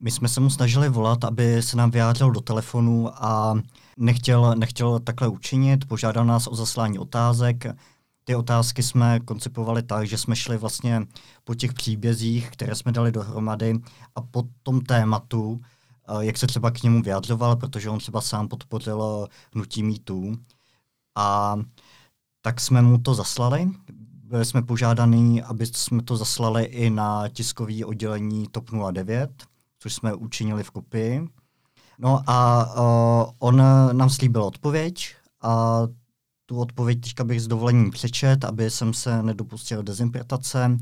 My 0.00 0.10
jsme 0.10 0.28
se 0.28 0.40
mu 0.40 0.50
snažili 0.50 0.88
volat, 0.88 1.24
aby 1.24 1.62
se 1.62 1.76
nám 1.76 1.90
vyjádřil 1.90 2.30
do 2.30 2.40
telefonu 2.40 3.24
a 3.24 3.54
nechtěl, 3.96 4.54
nechtěl 4.58 4.98
takhle 4.98 5.28
učinit, 5.28 5.84
požádal 5.84 6.24
nás 6.24 6.46
o 6.46 6.54
zaslání 6.54 6.98
otázek. 6.98 7.64
Ty 8.24 8.34
otázky 8.34 8.82
jsme 8.82 9.20
koncipovali 9.20 9.82
tak, 9.82 10.06
že 10.06 10.18
jsme 10.18 10.36
šli 10.36 10.56
vlastně 10.56 11.06
po 11.44 11.54
těch 11.54 11.72
příbězích, 11.72 12.50
které 12.50 12.74
jsme 12.74 12.92
dali 12.92 13.12
dohromady 13.12 13.80
a 14.14 14.20
po 14.20 14.42
tom 14.62 14.80
tématu, 14.80 15.60
jak 16.20 16.38
se 16.38 16.46
třeba 16.46 16.70
k 16.70 16.82
němu 16.82 17.02
vyjadřoval, 17.02 17.56
protože 17.56 17.90
on 17.90 17.98
třeba 17.98 18.20
sám 18.20 18.48
podpořil 18.48 19.28
hnutí 19.54 19.82
mýtů. 19.82 20.36
A 21.16 21.56
tak 22.42 22.60
jsme 22.60 22.82
mu 22.82 22.98
to 22.98 23.14
zaslali. 23.14 23.70
Byli 24.24 24.44
jsme 24.44 24.62
požádaní, 24.62 25.42
aby 25.42 25.66
jsme 25.66 26.02
to 26.02 26.16
zaslali 26.16 26.64
i 26.64 26.90
na 26.90 27.28
tiskový 27.28 27.84
oddělení 27.84 28.46
TOP 28.52 28.70
09 28.90 29.50
což 29.80 29.94
jsme 29.94 30.14
učinili 30.14 30.62
v 30.62 30.70
kopii. 30.70 31.28
No 31.98 32.22
a 32.26 32.66
uh, 32.74 33.32
on 33.38 33.62
nám 33.92 34.10
slíbil 34.10 34.42
odpověď 34.42 35.14
a 35.42 35.80
tu 36.46 36.58
odpověď 36.58 37.00
teďka 37.00 37.24
bych 37.24 37.40
s 37.40 37.46
dovolením 37.46 37.90
přečet, 37.90 38.44
aby 38.44 38.70
jsem 38.70 38.94
se 38.94 39.22
nedopustil 39.22 39.82
dezinterpretace. 39.82 40.78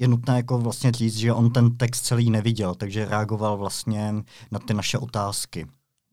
Je 0.00 0.08
nutné 0.08 0.36
jako 0.36 0.58
vlastně 0.58 0.92
říct, 0.92 1.16
že 1.16 1.32
on 1.32 1.50
ten 1.50 1.76
text 1.76 2.00
celý 2.00 2.30
neviděl, 2.30 2.74
takže 2.74 3.04
reagoval 3.04 3.56
vlastně 3.56 4.14
na 4.50 4.58
ty 4.58 4.74
naše 4.74 4.98
otázky. 4.98 5.66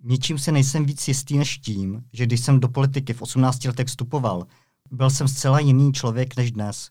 Ničím 0.03 0.39
se 0.39 0.51
nejsem 0.51 0.85
víc 0.85 1.07
jistý 1.07 1.37
než 1.37 1.57
tím, 1.57 2.03
že 2.13 2.25
když 2.25 2.39
jsem 2.39 2.59
do 2.59 2.69
politiky 2.69 3.13
v 3.13 3.21
18 3.21 3.65
letech 3.65 3.87
vstupoval, 3.87 4.47
byl 4.91 5.09
jsem 5.09 5.27
zcela 5.27 5.59
jiný 5.59 5.93
člověk 5.93 6.37
než 6.37 6.51
dnes. 6.51 6.89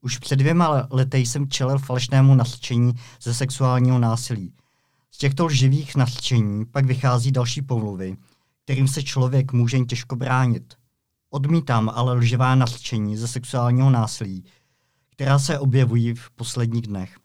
Už 0.00 0.18
před 0.18 0.36
dvěma 0.36 0.86
lety 0.90 1.18
jsem 1.18 1.48
čelil 1.48 1.78
falešnému 1.78 2.34
nasčení 2.34 2.92
ze 3.22 3.34
sexuálního 3.34 3.98
násilí. 3.98 4.52
Z 5.10 5.18
těchto 5.18 5.46
lživých 5.46 5.96
nařčení 5.96 6.66
pak 6.66 6.86
vychází 6.86 7.32
další 7.32 7.62
pomluvy, 7.62 8.16
kterým 8.64 8.88
se 8.88 9.02
člověk 9.02 9.52
může 9.52 9.78
těžko 9.78 10.16
bránit. 10.16 10.74
Odmítám 11.30 11.90
ale 11.94 12.14
lživá 12.14 12.54
nařčení 12.54 13.16
ze 13.16 13.28
sexuálního 13.28 13.90
násilí, 13.90 14.44
která 15.18 15.38
se 15.38 15.58
objevují 15.58 16.14
v 16.14 16.30
posledních 16.30 16.82
dnech. 16.82 17.16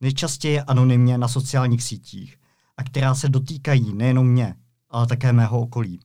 nejčastěji 0.00 0.60
anonymně 0.60 1.18
na 1.18 1.28
sociálních 1.28 1.82
sítích 1.82 2.36
a 2.76 2.84
která 2.84 3.14
se 3.14 3.28
dotýkají 3.28 3.94
nejenom 3.94 4.26
mě, 4.26 4.54
ale 4.90 5.06
také 5.06 5.32
mého 5.32 5.60
okolí. 5.60 6.00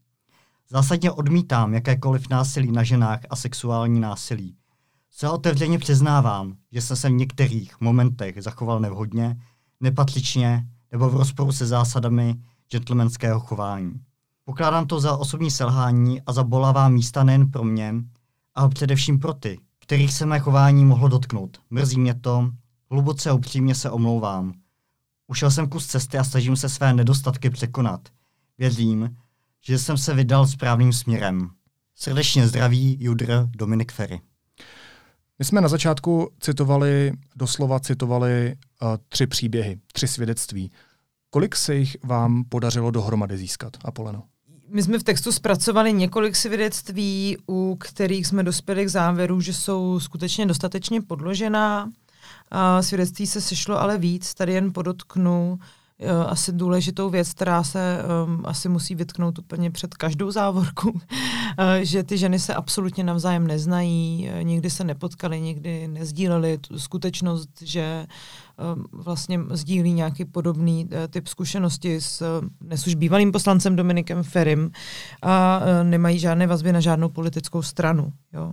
Zásadně 0.69 1.11
odmítám 1.11 1.73
jakékoliv 1.73 2.29
násilí 2.29 2.71
na 2.71 2.83
ženách 2.83 3.19
a 3.29 3.35
sexuální 3.35 3.99
násilí. 3.99 4.55
Se 5.11 5.29
otevřeně 5.29 5.79
přiznávám, 5.79 6.55
že 6.71 6.81
jsem 6.81 6.97
se 6.97 7.09
v 7.09 7.13
některých 7.13 7.81
momentech 7.81 8.43
zachoval 8.43 8.79
nevhodně, 8.79 9.37
nepatřičně 9.79 10.67
nebo 10.91 11.09
v 11.09 11.15
rozporu 11.15 11.51
se 11.51 11.65
zásadami 11.65 12.35
gentlemanského 12.71 13.39
chování. 13.39 13.93
Pokládám 14.45 14.87
to 14.87 14.99
za 14.99 15.17
osobní 15.17 15.51
selhání 15.51 16.21
a 16.21 16.33
za 16.33 16.43
bolavá 16.43 16.89
místa 16.89 17.23
nejen 17.23 17.51
pro 17.51 17.63
mě, 17.63 17.95
ale 18.55 18.69
především 18.69 19.19
pro 19.19 19.33
ty, 19.33 19.59
kterých 19.87 20.13
se 20.13 20.25
mé 20.25 20.39
chování 20.39 20.85
mohlo 20.85 21.07
dotknout. 21.07 21.61
Mrzí 21.69 21.99
mě 21.99 22.13
to, 22.13 22.51
hluboce 22.91 23.29
a 23.29 23.33
upřímně 23.33 23.75
se 23.75 23.89
omlouvám. 23.89 24.53
Ušel 25.27 25.51
jsem 25.51 25.69
kus 25.69 25.87
cesty 25.87 26.17
a 26.17 26.23
snažím 26.23 26.55
se 26.55 26.69
své 26.69 26.93
nedostatky 26.93 27.49
překonat. 27.49 28.09
Věřím, 28.57 29.17
že 29.65 29.79
jsem 29.79 29.97
se 29.97 30.13
vydal 30.13 30.47
správným 30.47 30.93
směrem. 30.93 31.49
Srdečně 31.95 32.47
zdraví 32.47 32.97
Judr 32.99 33.47
Dominik 33.57 33.91
Ferry. 33.91 34.21
My 35.39 35.45
jsme 35.45 35.61
na 35.61 35.67
začátku 35.67 36.31
citovali, 36.39 37.11
doslova 37.35 37.79
citovali 37.79 38.55
uh, 38.81 38.87
tři 39.09 39.27
příběhy, 39.27 39.79
tři 39.93 40.07
svědectví. 40.07 40.71
Kolik 41.29 41.55
se 41.55 41.75
jich 41.75 41.97
vám 42.03 42.43
podařilo 42.43 42.91
dohromady 42.91 43.37
získat, 43.37 43.77
Apoleno? 43.85 44.23
My 44.69 44.83
jsme 44.83 44.99
v 44.99 45.03
textu 45.03 45.31
zpracovali 45.31 45.93
několik 45.93 46.35
svědectví, 46.35 47.37
u 47.49 47.77
kterých 47.79 48.27
jsme 48.27 48.43
dospěli 48.43 48.85
k 48.85 48.89
závěru, 48.89 49.41
že 49.41 49.53
jsou 49.53 49.99
skutečně 49.99 50.45
dostatečně 50.45 51.01
podložená. 51.01 51.91
Svědectví 52.81 53.27
se 53.27 53.41
sešlo 53.41 53.81
ale 53.81 53.97
víc, 53.97 54.33
tady 54.33 54.53
jen 54.53 54.73
podotknu 54.73 55.59
asi 56.27 56.51
důležitou 56.51 57.09
věc, 57.09 57.33
která 57.33 57.63
se 57.63 57.99
um, 58.25 58.41
asi 58.45 58.69
musí 58.69 58.95
vytknout 58.95 59.39
úplně 59.39 59.71
před 59.71 59.93
každou 59.93 60.31
závorku, 60.31 60.89
uh, 60.89 60.99
že 61.81 62.03
ty 62.03 62.17
ženy 62.17 62.39
se 62.39 62.53
absolutně 62.53 63.03
navzájem 63.03 63.47
neznají, 63.47 64.29
uh, 64.33 64.43
nikdy 64.43 64.69
se 64.69 64.83
nepotkali, 64.83 65.41
nikdy 65.41 65.87
nezdíleli 65.87 66.57
tu 66.57 66.79
skutečnost, 66.79 67.49
že 67.61 68.07
um, 68.75 68.85
vlastně 68.91 69.39
sdílí 69.51 69.93
nějaký 69.93 70.25
podobný 70.25 70.85
uh, 70.85 70.91
typ 71.09 71.27
zkušenosti 71.27 72.01
s 72.01 72.21
uh, 72.21 72.47
dnes 72.61 72.87
už 72.87 72.95
bývalým 72.95 73.31
poslancem 73.31 73.75
Dominikem 73.75 74.23
Ferim 74.23 74.71
a 75.21 75.59
uh, 75.59 75.87
nemají 75.89 76.19
žádné 76.19 76.47
vazby 76.47 76.73
na 76.73 76.79
žádnou 76.79 77.09
politickou 77.09 77.61
stranu. 77.61 78.13
Jo 78.33 78.51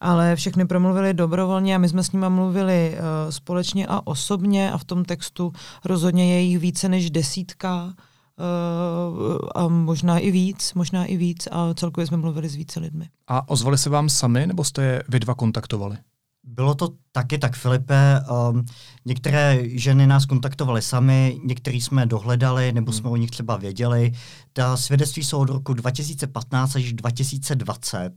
ale 0.00 0.36
všechny 0.36 0.66
promluvili 0.66 1.14
dobrovolně 1.14 1.74
a 1.74 1.78
my 1.78 1.88
jsme 1.88 2.02
s 2.02 2.12
nimi 2.12 2.26
mluvili 2.28 2.94
uh, 2.98 3.30
společně 3.30 3.86
a 3.86 4.06
osobně 4.06 4.72
a 4.72 4.78
v 4.78 4.84
tom 4.84 5.04
textu 5.04 5.52
rozhodně 5.84 6.34
je 6.34 6.40
jich 6.40 6.58
více 6.58 6.88
než 6.88 7.10
desítka 7.10 7.84
uh, 7.84 9.38
a 9.54 9.68
možná 9.68 10.18
i 10.18 10.30
víc, 10.30 10.74
možná 10.74 11.04
i 11.04 11.16
víc 11.16 11.48
a 11.50 11.74
celkově 11.74 12.06
jsme 12.06 12.16
mluvili 12.16 12.48
s 12.48 12.54
více 12.54 12.80
lidmi. 12.80 13.08
A 13.28 13.48
ozvali 13.48 13.78
se 13.78 13.90
vám 13.90 14.08
sami, 14.08 14.46
nebo 14.46 14.64
jste 14.64 14.82
je 14.82 15.02
vy 15.08 15.20
dva 15.20 15.34
kontaktovali? 15.34 15.96
Bylo 16.44 16.74
to 16.74 16.88
taky 17.12 17.38
tak, 17.38 17.56
Filipe. 17.56 18.20
Um, 18.50 18.64
některé 19.04 19.58
ženy 19.64 20.06
nás 20.06 20.26
kontaktovaly 20.26 20.82
sami, 20.82 21.40
některé 21.44 21.76
jsme 21.76 22.06
dohledali, 22.06 22.72
nebo 22.72 22.90
hmm. 22.90 23.00
jsme 23.00 23.10
o 23.10 23.16
nich 23.16 23.30
třeba 23.30 23.56
věděli. 23.56 24.12
Ta 24.52 24.76
svědectví 24.76 25.24
jsou 25.24 25.38
od 25.38 25.50
roku 25.50 25.74
2015 25.74 26.76
až 26.76 26.92
2020 26.92 28.12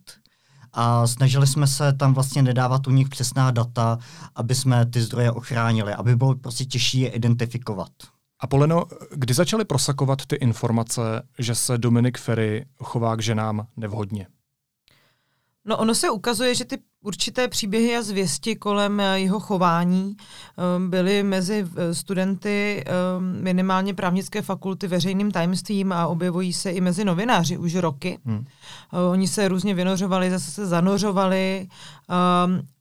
a 0.73 1.07
snažili 1.07 1.47
jsme 1.47 1.67
se 1.67 1.93
tam 1.93 2.13
vlastně 2.13 2.41
nedávat 2.41 2.87
u 2.87 2.91
nich 2.91 3.09
přesná 3.09 3.51
data, 3.51 3.97
aby 4.35 4.55
jsme 4.55 4.85
ty 4.85 5.01
zdroje 5.01 5.31
ochránili, 5.31 5.93
aby 5.93 6.15
bylo 6.15 6.35
prostě 6.35 6.65
těžší 6.65 6.99
je 6.99 7.09
identifikovat. 7.09 7.91
A 8.39 8.47
Poleno, 8.47 8.85
kdy 9.15 9.33
začaly 9.33 9.65
prosakovat 9.65 10.25
ty 10.25 10.35
informace, 10.35 11.01
že 11.39 11.55
se 11.55 11.77
Dominik 11.77 12.17
Ferry 12.17 12.65
chová 12.83 13.15
k 13.15 13.21
ženám 13.21 13.67
nevhodně? 13.77 14.27
No 15.65 15.77
ono 15.77 15.95
se 15.95 16.09
ukazuje, 16.09 16.55
že 16.55 16.65
ty 16.65 16.77
určité 17.03 17.47
příběhy 17.47 17.97
a 17.97 18.01
zvěsti 18.01 18.55
kolem 18.55 18.99
eh, 18.99 19.19
jeho 19.19 19.39
chování 19.39 20.15
um, 20.77 20.89
byly 20.89 21.23
mezi 21.23 21.67
eh, 21.75 21.95
studenty 21.95 22.83
minimálně 23.41 23.93
právnické 23.93 24.41
fakulty 24.41 24.87
veřejným 24.87 25.31
tajemstvím 25.31 25.91
a 25.91 26.07
objevují 26.07 26.53
se 26.53 26.71
i 26.71 26.81
mezi 26.81 27.05
novináři 27.05 27.57
už 27.57 27.75
roky. 27.75 28.19
Hmm. 28.25 28.45
Oni 29.11 29.27
se 29.27 29.47
různě 29.47 29.73
vynořovali, 29.73 30.31
zase 30.31 30.51
se 30.51 30.65
zanořovali, 30.65 31.67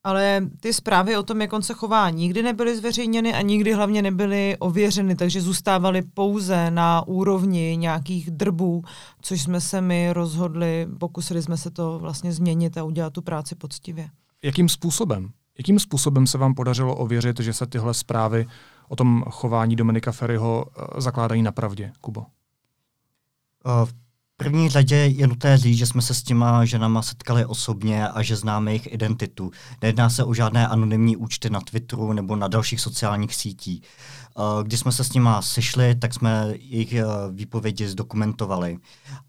ale 0.04 0.48
ty 0.60 0.72
zprávy 0.72 1.16
o 1.16 1.22
tom, 1.22 1.40
jak 1.40 1.52
on 1.52 1.62
se 1.62 1.74
chová, 1.74 2.10
nikdy 2.10 2.42
nebyly 2.42 2.76
zveřejněny 2.76 3.34
a 3.34 3.42
nikdy 3.42 3.72
hlavně 3.72 4.02
nebyly 4.02 4.56
ověřeny, 4.58 5.16
takže 5.16 5.40
zůstávaly 5.40 6.02
pouze 6.02 6.70
na 6.70 7.06
úrovni 7.06 7.76
nějakých 7.76 8.30
drbů, 8.30 8.82
což 9.22 9.42
jsme 9.42 9.60
se 9.60 9.80
my 9.80 10.12
rozhodli, 10.12 10.86
pokusili 10.98 11.42
jsme 11.42 11.56
se 11.56 11.70
to 11.70 11.98
vlastně 11.98 12.32
změnit 12.32 12.78
a 12.78 12.84
udělat 12.84 13.12
tu 13.12 13.22
práci 13.22 13.54
poctivě. 13.54 14.09
Jakým 14.44 14.68
způsobem? 14.68 15.30
Jakým 15.58 15.78
způsobem 15.78 16.26
se 16.26 16.38
vám 16.38 16.54
podařilo 16.54 16.96
ověřit, 16.96 17.40
že 17.40 17.52
se 17.52 17.66
tyhle 17.66 17.94
zprávy 17.94 18.46
o 18.88 18.96
tom 18.96 19.24
chování 19.30 19.76
Dominika 19.76 20.12
Ferryho 20.12 20.66
eh, 20.68 21.00
zakládají 21.00 21.42
na 21.42 21.52
pravdě, 21.52 21.92
Kubo? 22.00 22.26
V 23.84 23.94
první 24.44 24.68
řadě 24.68 24.96
je 24.96 25.26
nutné 25.26 25.58
říct, 25.58 25.78
že 25.78 25.86
jsme 25.86 26.02
se 26.02 26.14
s 26.14 26.22
těma 26.22 26.64
ženama 26.64 27.02
setkali 27.02 27.44
osobně 27.44 28.08
a 28.08 28.22
že 28.22 28.36
známe 28.36 28.70
jejich 28.70 28.92
identitu. 28.92 29.50
Nejedná 29.82 30.10
se 30.10 30.24
o 30.24 30.34
žádné 30.34 30.68
anonymní 30.68 31.16
účty 31.16 31.50
na 31.50 31.60
Twitteru 31.60 32.12
nebo 32.12 32.36
na 32.36 32.48
dalších 32.48 32.80
sociálních 32.80 33.34
sítích. 33.34 33.82
Když 34.62 34.80
jsme 34.80 34.92
se 34.92 35.04
s 35.04 35.12
nima 35.12 35.42
sešli, 35.42 35.94
tak 35.94 36.14
jsme 36.14 36.46
jejich 36.58 36.92
eh, 36.92 37.04
výpovědi 37.30 37.88
zdokumentovali. 37.88 38.78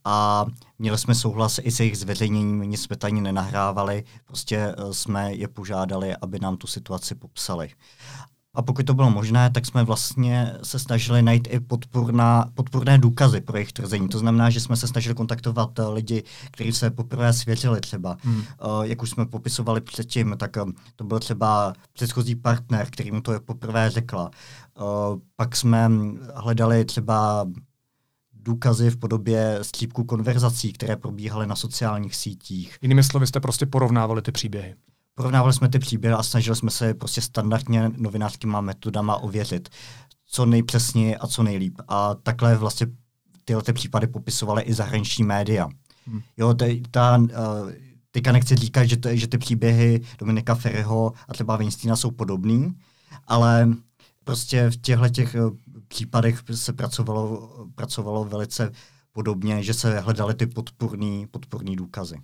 A 0.06 0.46
měli 0.80 0.98
jsme 0.98 1.15
souhlas 1.15 1.60
i 1.63 1.72
s 1.72 1.80
jejich 1.80 1.98
zveřejněním, 1.98 2.62
nic 2.62 2.82
jsme 2.82 2.96
tady 2.96 3.13
nenahrávali, 3.13 4.03
prostě 4.25 4.58
eh, 4.58 4.94
jsme 4.94 5.34
je 5.34 5.48
požádali, 5.48 6.15
aby 6.15 6.39
nám 6.39 6.58
tu 6.58 6.68
situaci 6.68 7.15
popsali. 7.15 7.70
A 8.53 8.62
pokud 8.62 8.86
to 8.86 8.93
bylo 8.93 9.10
možné, 9.10 9.50
tak 9.50 9.65
jsme 9.65 9.84
vlastně 9.84 10.53
se 10.63 10.79
snažili 10.79 11.22
najít 11.22 11.48
i 11.51 11.60
podporná, 11.60 12.46
podporné 12.53 12.98
důkazy 12.98 13.41
pro 13.41 13.58
jejich 13.58 13.74
tvrzení. 13.74 14.10
To 14.10 14.20
znamená, 14.20 14.50
že 14.50 14.60
jsme 14.60 14.75
se 14.75 14.88
snažili 14.88 15.15
kontaktovat 15.15 15.79
uh, 15.79 15.93
lidi, 15.93 16.24
kteří 16.51 16.72
se 16.72 16.89
poprvé 16.89 17.34
svěřili 17.34 17.81
třeba. 17.81 18.17
Hmm. 18.22 18.36
Uh, 18.36 18.43
jak 18.81 19.01
už 19.01 19.10
jsme 19.10 19.25
popisovali 19.25 19.81
předtím, 19.81 20.36
tak 20.38 20.58
um, 20.63 20.74
to 20.96 21.03
byl 21.03 21.20
třeba 21.20 21.74
předchozí 21.93 22.36
partner, 22.36 22.88
který 22.91 23.12
mu 23.12 23.22
to 23.22 23.34
je 23.34 23.39
poprvé 23.39 23.89
řekla. 23.89 24.24
Uh, 24.24 25.20
pak 25.36 25.55
jsme 25.55 25.91
hledali 26.36 26.86
třeba 26.86 27.48
důkazy 28.34 28.89
v 28.89 28.98
podobě 28.98 29.60
střípků 29.62 30.03
konverzací, 30.03 30.74
které 30.74 30.96
probíhaly 30.96 31.48
na 31.48 31.55
sociálních 31.55 32.15
sítích. 32.15 32.77
Jinými 32.81 33.03
slovy 33.03 33.27
jste 33.27 33.39
prostě 33.39 33.65
porovnávali 33.65 34.22
ty 34.22 34.31
příběhy. 34.31 34.75
Porovnávali 35.22 35.54
jsme 35.54 35.70
ty 35.70 35.80
příběhy 35.80 36.16
a 36.16 36.24
snažili 36.24 36.56
jsme 36.56 36.72
se 36.72 36.94
prostě 36.94 37.22
standardně 37.22 37.92
novinářskými 37.98 38.58
metodama 38.62 39.16
ověřit, 39.16 39.70
co 40.25 40.46
nejpřesněji 40.46 41.18
a 41.18 41.28
co 41.28 41.44
nejlíp. 41.44 41.82
A 41.88 42.16
takhle 42.16 42.58
vlastně 42.58 42.88
tyhle 43.46 43.63
ty 43.63 43.74
případy 43.74 44.08
popisovaly 44.08 44.62
i 44.62 44.74
zahraniční 44.74 45.24
média. 45.24 45.70
Hmm. 46.06 46.22
Jo, 46.38 46.54
ta, 46.54 46.66
ta, 46.92 47.18
uh, 47.18 47.28
teďka 48.12 48.32
nechci 48.32 48.56
říkat, 48.56 48.86
že, 48.86 48.98
to, 48.98 49.16
že 49.16 49.28
ty 49.28 49.38
příběhy 49.38 50.01
Dominika 50.20 50.56
Ferryho 50.56 51.13
a 51.28 51.34
třeba 51.34 51.56
Weinsteina 51.56 51.96
jsou 51.96 52.12
podobný, 52.12 52.75
ale 53.28 53.70
prostě 54.24 54.70
v 54.70 54.78
těchto 54.78 55.10
těch 55.10 55.36
uh, 55.36 55.58
případech 55.88 56.44
se 56.54 56.74
pracovalo, 56.74 57.50
pracovalo 57.75 58.25
velice 58.25 58.72
podobně, 59.12 59.63
že 59.63 59.74
se 59.74 60.00
hledaly 60.00 60.34
ty 60.34 60.48
podporný, 60.48 61.28
podporný 61.32 61.75
důkazy. 61.75 62.16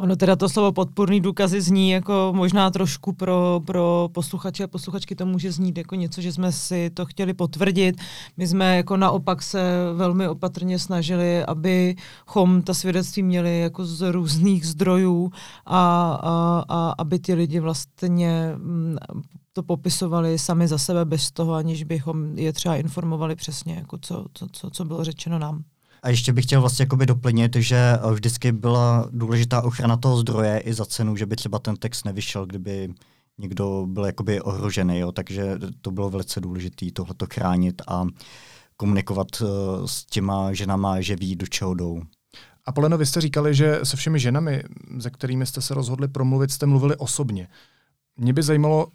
Ono 0.00 0.16
teda 0.16 0.36
to 0.36 0.48
slovo 0.48 0.72
podporný 0.72 1.20
důkazy 1.20 1.60
zní 1.60 1.90
jako 1.90 2.32
možná 2.36 2.70
trošku 2.70 3.12
pro, 3.12 3.60
pro 3.66 4.08
posluchače 4.12 4.64
a 4.64 4.66
posluchačky 4.66 5.14
to 5.14 5.26
může 5.26 5.52
znít 5.52 5.78
jako 5.78 5.94
něco, 5.94 6.20
že 6.20 6.32
jsme 6.32 6.52
si 6.52 6.90
to 6.90 7.06
chtěli 7.06 7.34
potvrdit. 7.34 7.96
My 8.36 8.48
jsme 8.48 8.76
jako 8.76 8.96
naopak 8.96 9.42
se 9.42 9.60
velmi 9.94 10.28
opatrně 10.28 10.78
snažili, 10.78 11.44
abychom 11.44 12.62
ta 12.62 12.74
svědectví 12.74 13.22
měli 13.22 13.60
jako 13.60 13.86
z 13.86 14.12
různých 14.12 14.66
zdrojů 14.66 15.32
a, 15.66 16.12
a, 16.22 16.64
a 16.68 16.94
aby 16.98 17.18
ti 17.18 17.34
lidi 17.34 17.60
vlastně 17.60 18.52
mm, 18.56 18.96
to 19.52 19.62
popisovali 19.62 20.38
sami 20.38 20.68
za 20.68 20.78
sebe 20.78 21.04
bez 21.04 21.30
toho, 21.30 21.54
aniž 21.54 21.84
bychom 21.84 22.38
je 22.38 22.52
třeba 22.52 22.76
informovali 22.76 23.36
přesně, 23.36 23.74
jako 23.74 23.98
co, 23.98 24.26
co, 24.32 24.46
co, 24.52 24.70
co 24.70 24.84
bylo 24.84 25.04
řečeno 25.04 25.38
nám. 25.38 25.64
A 26.02 26.08
ještě 26.08 26.32
bych 26.32 26.44
chtěl 26.44 26.60
vlastně 26.60 26.82
jakoby 26.82 27.06
doplnit, 27.06 27.56
že 27.56 27.76
eh, 27.76 28.12
vždycky 28.12 28.52
byla 28.52 29.08
důležitá 29.10 29.62
ochrana 29.62 29.96
toho 29.96 30.16
zdroje 30.16 30.58
i 30.58 30.74
za 30.74 30.84
cenu, 30.84 31.16
že 31.16 31.26
by 31.26 31.36
třeba 31.36 31.58
ten 31.58 31.76
text 31.76 32.04
nevyšel, 32.04 32.46
kdyby 32.46 32.94
někdo 33.38 33.86
byl 33.88 34.04
jakoby 34.04 34.40
ohrožený, 34.40 34.98
jo? 34.98 35.12
takže 35.12 35.58
to 35.80 35.90
bylo 35.90 36.10
velice 36.10 36.40
důležité 36.40 36.86
tohleto 36.92 37.26
chránit 37.34 37.82
a 37.88 38.06
komunikovat 38.76 39.40
uh, 39.40 39.48
s 39.86 40.04
těma 40.04 40.52
ženama, 40.52 41.00
že 41.00 41.16
ví, 41.16 41.36
do 41.36 41.46
čeho 41.46 41.74
jdou. 41.74 42.02
A 42.64 42.72
Poleno, 42.72 42.98
vy 42.98 43.06
jste 43.06 43.20
říkali, 43.20 43.54
že 43.54 43.80
se 43.82 43.96
všemi 43.96 44.18
ženami, 44.18 44.62
se 45.00 45.10
kterými 45.10 45.46
jste 45.46 45.62
se 45.62 45.74
rozhodli 45.74 46.08
promluvit, 46.08 46.50
jste 46.50 46.66
mluvili 46.66 46.96
osobně. 46.96 47.48
Mě 48.16 48.32
by 48.32 48.42
zajímalo, 48.42 48.86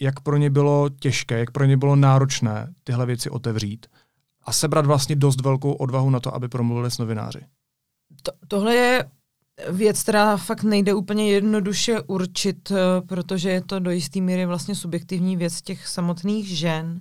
jak 0.00 0.20
pro 0.20 0.36
ně 0.36 0.50
bylo 0.50 0.88
těžké, 1.00 1.38
jak 1.38 1.50
pro 1.50 1.64
ně 1.64 1.76
bylo 1.76 1.96
náročné 1.96 2.74
tyhle 2.84 3.06
věci 3.06 3.30
otevřít 3.30 3.86
a 4.44 4.52
sebrat 4.52 4.86
vlastně 4.86 5.16
dost 5.16 5.40
velkou 5.40 5.72
odvahu 5.72 6.10
na 6.10 6.20
to, 6.20 6.34
aby 6.34 6.48
promluvili 6.48 6.90
s 6.90 6.98
novináři. 6.98 7.40
To, 8.22 8.32
tohle 8.48 8.74
je 8.74 9.04
věc, 9.68 10.02
která 10.02 10.36
fakt 10.36 10.62
nejde 10.62 10.94
úplně 10.94 11.30
jednoduše 11.30 12.00
určit, 12.00 12.70
eh, 12.70 13.00
protože 13.00 13.50
je 13.50 13.60
to 13.62 13.78
do 13.78 13.90
jisté 13.90 14.20
míry 14.20 14.46
vlastně 14.46 14.74
subjektivní 14.74 15.36
věc 15.36 15.62
těch 15.62 15.88
samotných 15.88 16.58
žen 16.58 17.00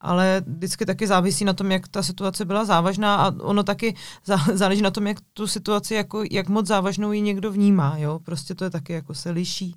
ale 0.00 0.42
vždycky 0.46 0.86
taky 0.86 1.06
závisí 1.06 1.44
na 1.44 1.52
tom, 1.52 1.72
jak 1.72 1.88
ta 1.88 2.02
situace 2.02 2.44
byla 2.44 2.64
závažná 2.64 3.16
a 3.16 3.34
ono 3.40 3.62
taky 3.62 3.94
záleží 4.54 4.82
na 4.82 4.90
tom, 4.90 5.06
jak 5.06 5.18
tu 5.32 5.46
situaci, 5.46 5.94
jako, 5.94 6.22
jak 6.30 6.48
moc 6.48 6.66
závažnou 6.66 7.12
ji 7.12 7.20
někdo 7.20 7.52
vnímá, 7.52 7.98
jo, 7.98 8.18
prostě 8.18 8.54
to 8.54 8.64
je 8.64 8.70
taky 8.70 8.92
jako 8.92 9.14
se 9.14 9.30
liší. 9.30 9.74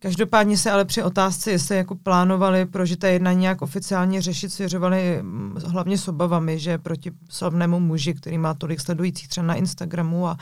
Každopádně 0.00 0.58
se 0.58 0.70
ale 0.70 0.84
při 0.84 1.02
otázce, 1.02 1.50
jestli 1.50 1.76
jako 1.76 1.94
plánovali 1.94 2.66
prožité 2.66 3.10
jednání 3.12 3.40
nějak 3.40 3.62
oficiálně 3.62 4.22
řešit, 4.22 4.52
svěřovali 4.52 5.18
mm, 5.22 5.56
hlavně 5.66 5.98
s 5.98 6.08
obavami, 6.08 6.58
že 6.58 6.78
proti 6.78 7.12
slavnému 7.30 7.80
muži, 7.80 8.14
který 8.14 8.38
má 8.38 8.54
tolik 8.54 8.80
sledujících 8.80 9.28
třeba 9.28 9.46
na 9.46 9.54
Instagramu 9.54 10.28
a 10.28 10.38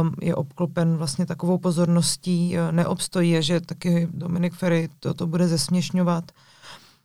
um, 0.00 0.14
je 0.22 0.34
obklopen 0.34 0.96
vlastně 0.96 1.26
takovou 1.26 1.58
pozorností, 1.58 2.56
uh, 2.58 2.72
neobstojí 2.72 3.36
a 3.36 3.40
že 3.40 3.60
taky 3.60 4.08
Dominik 4.10 4.54
Ferry 4.54 4.88
to, 5.00 5.14
to 5.14 5.26
bude 5.26 5.48
zesměšňovat. 5.48 6.32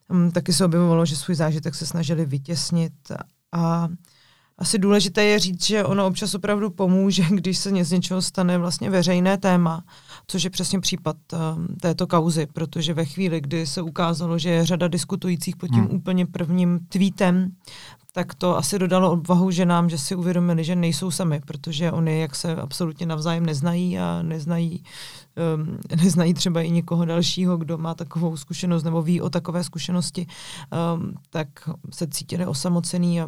Um, 0.10 0.32
taky 0.32 0.54
se 0.54 0.66
objevovalo, 0.66 1.06
že 1.06 1.16
svůj 1.16 1.36
zážitek 1.36 1.76
se 1.76 1.86
snažili 1.86 2.26
vytěsnit 2.26 2.94
a 3.52 3.88
asi 4.62 4.80
důležité 4.80 5.24
je 5.24 5.40
říct, 5.40 5.66
že 5.66 5.84
ono 5.84 6.08
občas 6.08 6.36
opravdu 6.36 6.70
pomůže, 6.70 7.24
když 7.30 7.58
se 7.58 7.86
z 7.86 7.92
něčeho 7.92 8.22
stane 8.22 8.58
vlastně 8.58 8.90
veřejné 8.90 9.38
téma, 9.38 9.84
což 10.28 10.44
je 10.44 10.50
přesně 10.50 10.80
případ 10.80 11.16
um, 11.34 11.68
této 11.82 12.08
kauzy, 12.08 12.48
protože 12.54 12.94
ve 12.94 13.06
chvíli, 13.06 13.42
kdy 13.42 13.68
se 13.68 13.82
ukázalo, 13.82 14.38
že 14.38 14.50
je 14.50 14.66
řada 14.66 14.88
diskutujících 14.88 15.56
pod 15.56 15.68
tím 15.68 15.84
hmm. 15.84 15.96
úplně 15.96 16.26
prvním 16.26 16.80
tweetem, 16.90 17.52
tak 18.14 18.36
to 18.36 18.58
asi 18.58 18.80
dodalo 18.80 19.12
odvahu 19.12 19.52
ženám, 19.52 19.90
že 19.90 19.98
si 19.98 20.16
uvědomili, 20.16 20.64
že 20.64 20.76
nejsou 20.76 21.12
sami, 21.12 21.42
protože 21.46 21.92
oni 21.92 22.20
jak 22.20 22.36
se 22.36 22.56
absolutně 22.56 23.06
navzájem 23.06 23.46
neznají 23.46 24.00
a 24.00 24.22
neznají, 24.22 24.84
um, 25.56 25.78
neznají 26.04 26.34
třeba 26.34 26.62
i 26.62 26.72
někoho 26.72 27.06
dalšího, 27.06 27.58
kdo 27.58 27.78
má 27.78 27.94
takovou 27.94 28.38
zkušenost 28.38 28.84
nebo 28.84 29.02
ví 29.02 29.22
o 29.22 29.30
takové 29.30 29.64
zkušenosti, 29.64 30.28
um, 30.96 31.14
tak 31.30 31.48
se 31.94 32.08
cítili 32.08 32.46
osamocený 32.46 33.22
a 33.22 33.28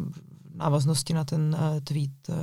návaznosti 0.64 1.14
na 1.14 1.24
ten 1.24 1.56
uh, 1.60 1.80
tweet 1.84 2.28
uh, 2.28 2.34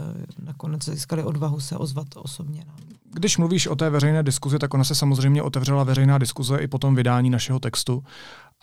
nakonec 0.46 0.86
získali 0.86 1.24
odvahu 1.24 1.60
se 1.60 1.78
ozvat 1.78 2.08
osobně. 2.16 2.64
No. 2.68 2.74
Když 3.14 3.38
mluvíš 3.38 3.68
o 3.68 3.76
té 3.76 3.90
veřejné 3.90 4.24
diskuzi, 4.24 4.60
tak 4.60 4.74
ona 4.74 4.84
se 4.84 4.96
samozřejmě 4.96 5.44
otevřela 5.44 5.84
veřejná 5.84 6.18
diskuze 6.18 6.58
i 6.58 6.68
po 6.68 6.78
tom 6.78 6.96
vydání 6.96 7.30
našeho 7.30 7.60
textu. 7.60 8.04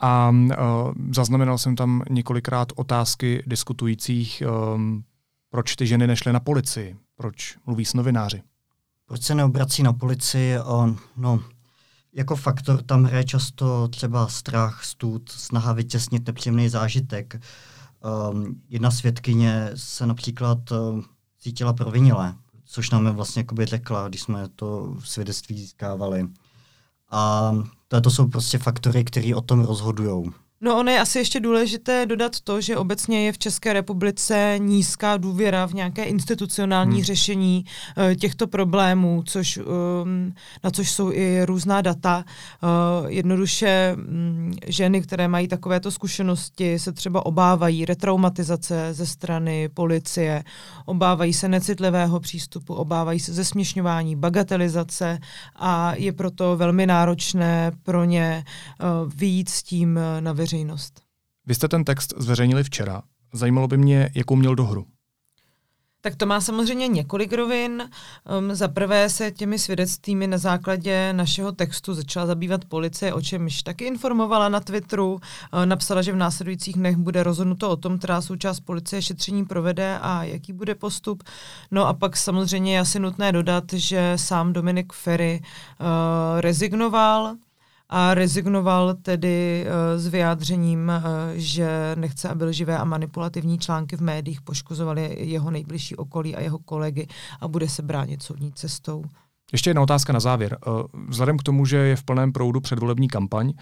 A 0.01 0.31
uh, 0.31 0.55
zaznamenal 1.15 1.59
jsem 1.59 1.77
tam 1.77 2.03
několikrát 2.11 2.69
otázky 2.77 3.43
diskutujících, 3.47 4.43
um, 4.75 5.05
proč 5.51 5.77
ty 5.77 5.87
ženy 5.87 6.07
nešly 6.07 6.33
na 6.33 6.41
policii, 6.41 6.97
proč 7.17 7.57
mluví 7.67 7.85
s 7.85 7.95
novináři. 7.95 8.43
Proč 9.07 9.23
se 9.23 9.35
neobrací 9.35 9.83
na 9.83 9.93
policii? 9.93 10.59
Uh, 10.59 10.91
no, 11.17 11.41
jako 12.15 12.37
faktor 12.37 12.83
tam 12.83 13.05
hraje 13.05 13.25
často 13.25 13.89
třeba 13.89 14.29
strach, 14.29 14.85
stůd, 14.85 15.29
snaha 15.29 15.73
vytěsnit 15.73 16.27
nepříjemný 16.27 16.69
zážitek. 16.69 17.35
Uh, 17.35 17.41
Um, 18.31 18.63
jedna 18.69 18.91
svědkyně 18.91 19.71
se 19.75 20.07
například 20.07 20.71
uh, 20.71 21.01
cítila 21.39 21.73
provinile, 21.73 22.35
což 22.65 22.91
nám 22.91 23.17
vlastně 23.17 23.41
jakoby 23.41 23.67
řekla, 23.67 24.09
když 24.09 24.23
jsme 24.23 24.49
to 24.49 24.97
svědectví 25.05 25.59
získávali. 25.59 26.29
A 27.11 27.53
to 28.03 28.11
jsou 28.11 28.29
prostě 28.29 28.59
faktory, 28.59 29.05
které 29.05 29.35
o 29.35 29.41
tom 29.41 29.65
rozhodují. 29.65 30.33
No 30.61 30.79
ono 30.79 30.91
je 30.91 31.01
asi 31.01 31.19
ještě 31.19 31.41
důležité 31.41 32.07
dodat 32.07 32.41
to, 32.41 32.61
že 32.61 32.77
obecně 32.77 33.27
je 33.27 33.33
v 33.33 33.39
České 33.39 33.73
republice 33.73 34.55
nízká 34.59 35.17
důvěra 35.17 35.67
v 35.67 35.75
nějaké 35.75 36.05
institucionální 36.05 36.95
hmm. 36.95 37.05
řešení 37.05 37.65
uh, 37.65 38.15
těchto 38.15 38.47
problémů, 38.47 39.23
což, 39.27 39.57
um, 39.59 40.35
na 40.65 40.71
což 40.71 40.91
jsou 40.91 41.13
i 41.13 41.45
různá 41.45 41.81
data. 41.81 42.25
Uh, 42.63 43.11
jednoduše 43.11 43.97
um, 43.97 44.53
ženy, 44.67 45.03
které 45.03 45.29
mají 45.29 45.49
takovéto 45.49 45.91
zkušenosti, 45.91 46.79
se 46.79 46.93
třeba 46.93 47.27
obávají 47.27 47.85
retraumatizace 47.85 48.95
ze 48.95 49.07
strany 49.07 49.69
policie, 49.69 50.45
obávají 50.85 51.33
se 51.33 51.49
necitlivého 51.49 52.21
přístupu, 52.21 52.75
obávají 52.75 53.21
se 53.21 53.33
zesměšňování, 53.33 54.17
bagatelizace 54.17 55.19
a 55.57 55.95
je 55.97 56.13
proto 56.13 56.57
velmi 56.57 56.87
náročné 56.87 57.73
pro 57.83 58.05
ně 58.05 58.45
uh, 59.05 59.13
vyjít 59.15 59.49
s 59.49 59.63
tím 59.63 60.01
na 60.21 60.33
veřejnost 60.33 60.48
veřejnost. 60.49 61.03
Vy 61.47 61.55
jste 61.55 61.69
ten 61.69 61.85
text 61.85 62.15
zveřejnili 62.17 62.65
včera. 62.65 63.03
Zajímalo 63.33 63.69
by 63.69 63.77
mě, 63.77 64.11
jakou 64.15 64.37
měl 64.37 64.55
dohru. 64.55 64.87
Tak 66.01 66.17
to 66.17 66.27
má 66.27 66.41
samozřejmě 66.41 66.89
několik 66.89 67.33
rovin. 67.33 67.91
Um, 68.39 68.55
za 68.55 68.69
prvé 68.69 69.09
se 69.09 69.31
těmi 69.31 69.59
svědectvími 69.59 70.27
na 70.27 70.39
základě 70.39 71.13
našeho 71.13 71.53
textu 71.53 71.95
začala 71.95 72.27
zabývat 72.27 72.65
policie, 72.65 73.15
o 73.15 73.21
čemž 73.21 73.63
taky 73.63 73.85
informovala 73.85 74.49
na 74.49 74.61
Twitteru. 74.61 75.13
Uh, 75.13 75.21
napsala, 75.65 76.03
že 76.03 76.13
v 76.13 76.17
následujících 76.17 76.77
dnech 76.77 76.97
bude 76.97 77.23
rozhodnuto 77.23 77.71
o 77.71 77.77
tom, 77.77 77.99
která 77.99 78.21
součást 78.21 78.61
policie 78.61 79.03
šetření 79.03 79.45
provede 79.45 79.99
a 79.99 80.25
jaký 80.25 80.53
bude 80.53 80.75
postup. 80.75 81.23
No 81.71 81.87
a 81.87 81.95
pak 81.95 82.17
samozřejmě 82.17 82.75
je 82.75 82.81
asi 82.81 82.99
nutné 82.99 83.33
dodat, 83.33 83.65
že 83.73 84.13
sám 84.17 84.53
Dominik 84.53 84.93
Ferry 84.93 85.41
uh, 85.41 86.41
rezignoval 86.41 87.37
a 87.89 88.15
rezignoval 88.15 88.95
tedy 88.95 89.67
uh, 89.67 90.01
s 90.01 90.07
vyjádřením, 90.07 90.93
uh, 90.97 91.05
že 91.35 91.93
nechce, 91.95 92.29
aby 92.29 92.45
lživé 92.45 92.79
a 92.79 92.85
manipulativní 92.85 93.59
články 93.59 93.97
v 93.97 94.01
médiích 94.01 94.43
poškozovaly 94.43 95.17
jeho 95.21 95.51
nejbližší 95.51 95.97
okolí 95.97 96.37
a 96.37 96.41
jeho 96.41 96.59
kolegy 96.59 97.07
a 97.41 97.49
bude 97.49 97.69
se 97.69 97.83
bránit 97.83 98.23
soudní 98.23 98.53
cestou. 98.53 99.05
Ještě 99.53 99.71
jedna 99.71 99.83
otázka 99.83 100.13
na 100.13 100.21
závěr. 100.21 100.59
Uh, 100.67 100.83
vzhledem 101.09 101.39
k 101.39 101.43
tomu, 101.43 101.67
že 101.67 101.77
je 101.77 101.97
v 101.97 102.05
plném 102.05 102.33
proudu 102.33 102.61
předvolební 102.61 103.09
kampaň, 103.09 103.53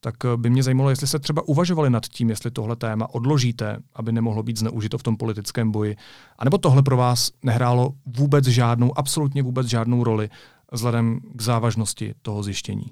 tak 0.00 0.14
by 0.36 0.50
mě 0.50 0.62
zajímalo, 0.62 0.90
jestli 0.90 1.06
se 1.06 1.18
třeba 1.18 1.48
uvažovali 1.48 1.90
nad 1.90 2.06
tím, 2.06 2.30
jestli 2.30 2.50
tohle 2.50 2.76
téma 2.76 3.14
odložíte, 3.14 3.78
aby 3.94 4.12
nemohlo 4.12 4.42
být 4.42 4.56
zneužito 4.56 4.98
v 4.98 5.02
tom 5.02 5.16
politickém 5.16 5.72
boji, 5.72 5.96
anebo 6.38 6.58
tohle 6.58 6.82
pro 6.82 6.96
vás 6.96 7.30
nehrálo 7.44 7.92
vůbec 8.16 8.44
žádnou, 8.44 8.98
absolutně 8.98 9.42
vůbec 9.42 9.66
žádnou 9.66 10.04
roli 10.04 10.30
vzhledem 10.72 11.20
k 11.34 11.42
závažnosti 11.42 12.14
toho 12.22 12.42
zjištění. 12.42 12.86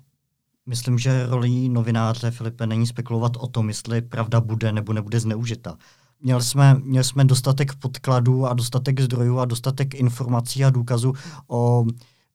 Myslím, 0.69 0.99
že 0.99 1.27
rolí 1.27 1.69
novináře 1.69 2.31
Filipe 2.31 2.67
není 2.67 2.87
spekulovat 2.87 3.37
o 3.37 3.47
tom, 3.47 3.69
jestli 3.69 4.03
pravda 4.03 4.41
bude 4.41 4.73
nebo 4.73 4.93
nebude 4.93 5.21
zneužita. 5.21 5.77
Měli 6.21 6.43
jsme, 6.43 6.75
měli 6.85 7.05
jsme 7.05 7.25
dostatek 7.25 7.75
podkladů 7.75 8.47
a 8.47 8.55
dostatek 8.55 9.01
zdrojů 9.01 9.39
a 9.39 9.45
dostatek 9.45 9.95
informací 9.95 10.65
a 10.65 10.71
důkazů 10.71 11.13
o, 11.47 11.85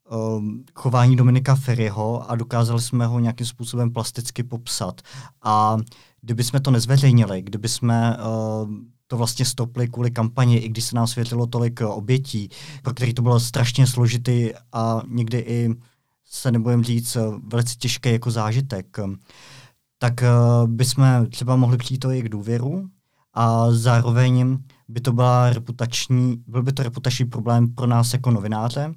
o 0.10 0.42
chování 0.76 1.16
Dominika 1.16 1.56
Ferryho 1.56 2.32
a 2.32 2.36
dokázali 2.36 2.82
jsme 2.82 3.06
ho 3.06 3.20
nějakým 3.20 3.48
způsobem 3.48 3.92
plasticky 3.92 4.44
popsat. 4.44 5.02
A 5.44 5.78
kdyby 6.22 6.44
jsme 6.44 6.60
to 6.60 6.72
nezveřejnili, 6.72 7.42
kdyby 7.42 7.70
jsme 7.70 8.18
uh, 8.18 8.70
to 9.08 9.18
vlastně 9.18 9.46
stopli 9.46 9.88
kvůli 9.88 10.12
kampani, 10.12 10.58
i 10.58 10.70
když 10.70 10.84
se 10.84 10.96
nám 10.96 11.08
světlilo 11.08 11.48
tolik 11.48 11.82
obětí, 11.82 12.50
pro 12.82 12.94
který 12.94 13.14
to 13.14 13.22
bylo 13.22 13.40
strašně 13.40 13.88
složitý 13.88 14.50
a 14.74 15.02
někdy 15.08 15.38
i 15.40 15.70
se 16.34 16.52
nebudem 16.52 16.84
říct, 16.84 17.16
eh, 17.16 17.22
velice 17.48 17.76
těžký 17.76 18.12
jako 18.12 18.32
zážitek, 18.32 18.98
tak 20.00 20.14
uh, 20.22 20.68
bychom 20.68 21.26
třeba 21.30 21.56
mohli 21.56 21.78
přijít 21.78 22.06
i 22.14 22.22
k 22.22 22.30
důvěru 22.30 22.90
a 23.34 23.72
zároveň 23.72 24.58
by 24.88 25.02
to 25.02 25.14
byla 25.14 25.50
reputační, 25.50 26.44
byl 26.48 26.64
by 26.64 26.74
to 26.74 26.84
reputační 26.84 27.26
problém 27.26 27.74
pro 27.76 27.88
nás 27.88 28.14
jako 28.14 28.32
novináře, 28.32 28.94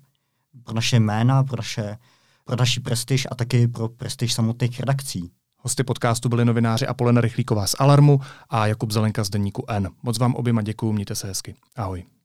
pro 0.64 0.74
naše 0.74 0.96
jména, 0.96 1.44
pro, 1.44 1.56
naše, 1.56 1.96
pro 2.44 2.56
naši 2.56 2.80
prestiž 2.80 3.26
a 3.30 3.34
taky 3.34 3.68
pro 3.68 3.88
prestiž 3.88 4.32
samotných 4.32 4.80
redakcí. 4.80 5.30
Hosty 5.58 5.84
podcastu 5.84 6.28
byli 6.28 6.44
novináři 6.44 6.86
Apolena 6.86 7.20
Rychlíková 7.20 7.66
z 7.66 7.74
Alarmu 7.78 8.20
a 8.48 8.66
Jakub 8.66 8.92
Zelenka 8.92 9.24
z 9.24 9.30
Deníku 9.30 9.64
N. 9.68 9.88
Moc 10.02 10.18
vám 10.18 10.34
oběma 10.34 10.62
děkuju, 10.62 10.92
mějte 10.92 11.14
se 11.14 11.26
hezky. 11.26 11.54
Ahoj. 11.76 12.15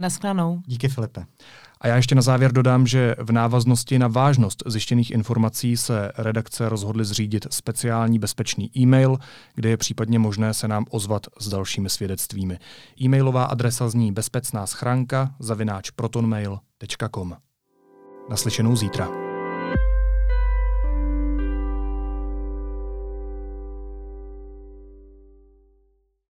Naschledanou. 0.00 0.62
Díky 0.66 0.88
Filipe. 0.88 1.24
A 1.80 1.88
já 1.88 1.96
ještě 1.96 2.14
na 2.14 2.22
závěr 2.22 2.52
dodám, 2.52 2.86
že 2.86 3.14
v 3.18 3.32
návaznosti 3.32 3.98
na 3.98 4.08
vážnost 4.08 4.62
zjištěných 4.66 5.10
informací 5.10 5.76
se 5.76 6.12
redakce 6.18 6.68
rozhodly 6.68 7.04
zřídit 7.04 7.46
speciální 7.50 8.18
bezpečný 8.18 8.70
e-mail, 8.78 9.18
kde 9.54 9.68
je 9.68 9.76
případně 9.76 10.18
možné 10.18 10.54
se 10.54 10.68
nám 10.68 10.84
ozvat 10.90 11.26
s 11.40 11.48
dalšími 11.48 11.90
svědectvími. 11.90 12.58
E-mailová 13.02 13.44
adresa 13.44 13.88
zní 13.88 14.12
bezpečná 14.12 14.66
schránka 14.66 15.34
zavináč 15.38 15.90
protonmail.com. 15.90 17.36
Naslyšenou 18.30 18.76
zítra. 18.76 19.19